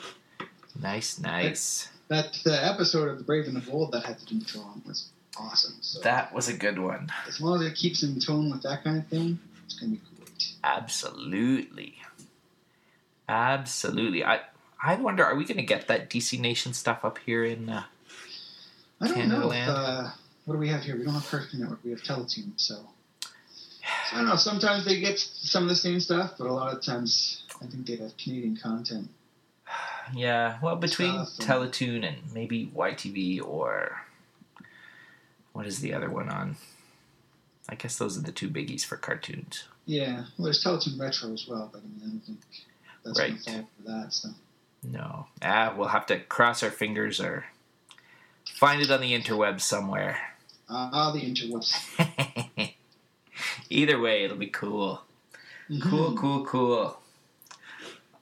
Nice, 0.82 1.19
nice. 1.19 1.89
That 2.08 2.38
uh, 2.45 2.52
episode 2.52 3.10
of 3.10 3.17
The 3.17 3.23
Brave 3.23 3.45
and 3.47 3.56
the 3.56 3.69
Bold 3.71 3.91
that 3.91 4.06
had 4.06 4.19
the 4.19 4.26
Doom 4.26 4.41
Patrol 4.41 4.63
on 4.63 4.82
was 4.88 5.10
awesome. 5.38 5.76
So 5.82 6.00
That 6.02 6.34
was 6.34 6.47
a 6.47 6.54
good 6.54 6.80
one. 6.80 7.12
as 7.28 7.41
long 7.41 7.62
as 7.62 7.67
it 7.67 7.76
keeps 7.76 8.02
in 8.04 8.19
tone 8.19 8.50
with 8.52 8.63
that 8.63 8.84
kind 8.84 8.97
of 8.97 9.08
thing, 9.08 9.38
it's 9.65 9.73
gonna 9.80 9.91
be 9.93 10.02
great. 10.17 10.54
Absolutely. 10.63 11.95
Absolutely. 13.30 14.23
I 14.23 14.39
I 14.82 14.96
wonder, 14.96 15.26
are 15.26 15.36
we 15.36 15.46
going 15.46 15.58
to 15.58 15.63
get 15.63 15.88
that 15.88 16.10
DC 16.10 16.40
Nation 16.40 16.74
stuff 16.74 17.04
up 17.04 17.18
here 17.26 17.44
in? 17.44 17.70
Uh, 17.70 17.84
I 19.02 19.08
don't 19.08 19.16
Canada 19.18 19.40
know. 19.40 19.52
If, 19.52 19.68
uh, 19.68 20.10
what 20.46 20.54
do 20.54 20.60
we 20.60 20.70
have 20.70 20.84
here? 20.84 20.96
We 20.98 21.04
don't 21.04 21.13
have 21.13 21.28
Cartoon 21.28 21.62
Network. 21.62 21.80
We 21.84 21.92
have 21.92 22.02
Teletoon. 22.02 22.52
So. 22.58 22.76
so 23.22 23.28
I 24.13 24.18
don't 24.18 24.28
know. 24.28 24.36
Sometimes 24.36 24.86
they 24.86 25.00
get 25.00 25.20
some 25.20 25.63
of 25.63 25.70
the 25.70 25.76
same 25.76 26.00
stuff, 26.00 26.34
but 26.38 26.48
a 26.48 26.54
lot 26.54 26.74
of 26.76 26.84
times 26.84 27.44
I 27.62 27.66
think 27.66 27.86
they 27.88 27.96
have 27.98 28.16
Canadian 28.18 28.58
content. 28.58 29.10
yeah, 30.13 30.58
well, 30.62 30.76
between 30.76 31.26
Stuff 31.26 31.40
and- 31.50 31.72
Teletoon 31.74 32.08
and 32.08 32.18
maybe 32.34 32.72
YTV 32.76 33.44
or 33.44 34.02
what 35.54 35.66
is 35.66 35.80
the 35.80 35.94
other 35.94 36.10
one 36.10 36.30
on? 36.30 36.56
I 37.70 37.76
guess 37.76 37.98
those 37.98 38.18
are 38.18 38.22
the 38.22 38.32
two 38.32 38.50
biggies 38.50 38.86
for 38.86 38.96
cartoons. 38.96 39.66
Yeah. 39.86 40.26
Well, 40.38 40.46
there's 40.46 40.63
Teletoon 40.63 41.00
Retro 41.00 41.34
as 41.34 41.48
well, 41.48 41.70
but 41.72 41.80
I 41.80 41.82
mean, 41.82 42.02
I 42.04 42.08
don't 42.10 42.20
think 42.22 42.40
that's 43.04 43.20
Right. 43.20 43.30
going 43.32 43.38
to 43.44 43.52
fall 43.52 43.70
for 43.78 43.92
that. 43.92 44.13
So. 44.13 44.30
No, 44.84 45.28
ah, 45.42 45.74
we'll 45.76 45.88
have 45.90 46.06
to 46.08 46.20
cross 46.20 46.63
our 46.63 46.70
fingers 46.72 47.20
or 47.20 47.46
find 48.54 48.82
it 48.82 48.92
on 48.92 49.02
the 49.02 49.13
interwebs 49.20 49.62
somewhere. 49.62 50.18
Ah, 50.70 51.12
the 51.12 51.20
interwebs. 51.22 52.74
Either 53.70 54.00
way, 54.00 54.24
it'll 54.24 54.38
be 54.38 54.48
cool. 54.48 55.02
Cool, 55.82 56.12
Mhm. 56.12 56.18
cool, 56.18 56.46
cool. 56.46 57.00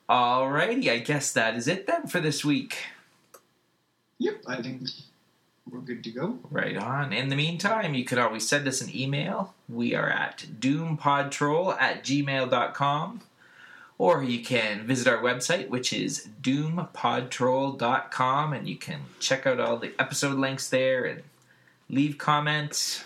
Alrighty, 0.09 0.89
I 0.91 0.99
guess 0.99 1.31
that 1.33 1.55
is 1.55 1.67
it 1.67 1.87
then 1.87 2.07
for 2.07 2.19
this 2.19 2.43
week. 2.45 2.85
Yep. 4.19 4.43
I 4.47 4.61
think 4.61 4.83
we're 5.69 5.79
good 5.79 6.03
to 6.03 6.11
go. 6.11 6.39
Right 6.49 6.77
on. 6.77 7.11
In 7.11 7.29
the 7.29 7.35
meantime, 7.35 7.93
you 7.95 8.05
could 8.05 8.17
always 8.19 8.47
send 8.47 8.67
us 8.67 8.81
an 8.81 8.95
email. 8.95 9.53
We 9.67 9.93
are 9.95 10.09
at 10.09 10.45
doompodtrol 10.59 11.79
at 11.79 12.03
gmail.com. 12.03 13.21
Or 13.97 14.21
you 14.23 14.43
can 14.43 14.85
visit 14.85 15.07
our 15.07 15.23
website, 15.23 15.69
which 15.69 15.93
is 15.93 16.27
doompodtrol.com, 16.41 18.51
and 18.53 18.67
you 18.67 18.75
can 18.77 18.99
check 19.19 19.47
out 19.47 19.59
all 19.59 19.77
the 19.77 19.93
episode 19.97 20.37
links 20.37 20.67
there 20.69 21.05
and 21.05 21.23
leave 21.89 22.17
comments 22.17 23.05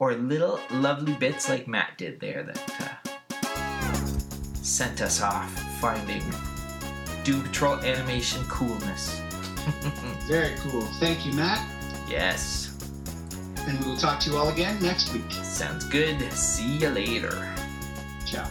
or 0.00 0.14
little 0.14 0.58
lovely 0.70 1.14
bits 1.14 1.48
like 1.48 1.66
Matt 1.68 1.96
did 1.96 2.18
there 2.20 2.42
that 2.42 2.60
uh, 2.80 2.88
sent 4.62 5.00
us 5.00 5.22
off 5.22 5.48
finding 5.80 6.22
Doom 7.24 7.42
Patrol 7.42 7.74
animation 7.80 8.44
coolness. 8.46 9.20
Very 10.26 10.54
cool. 10.58 10.82
Thank 10.98 11.26
you, 11.26 11.32
Matt. 11.32 11.60
yes. 12.08 12.64
And 13.66 13.78
we 13.80 13.86
will 13.90 13.96
talk 13.98 14.18
to 14.20 14.30
you 14.30 14.36
all 14.36 14.48
again 14.48 14.80
next 14.80 15.12
week. 15.12 15.30
Sounds 15.30 15.84
good. 15.84 16.32
See 16.32 16.78
you 16.78 16.88
later. 16.88 17.54
Ciao. 18.24 18.48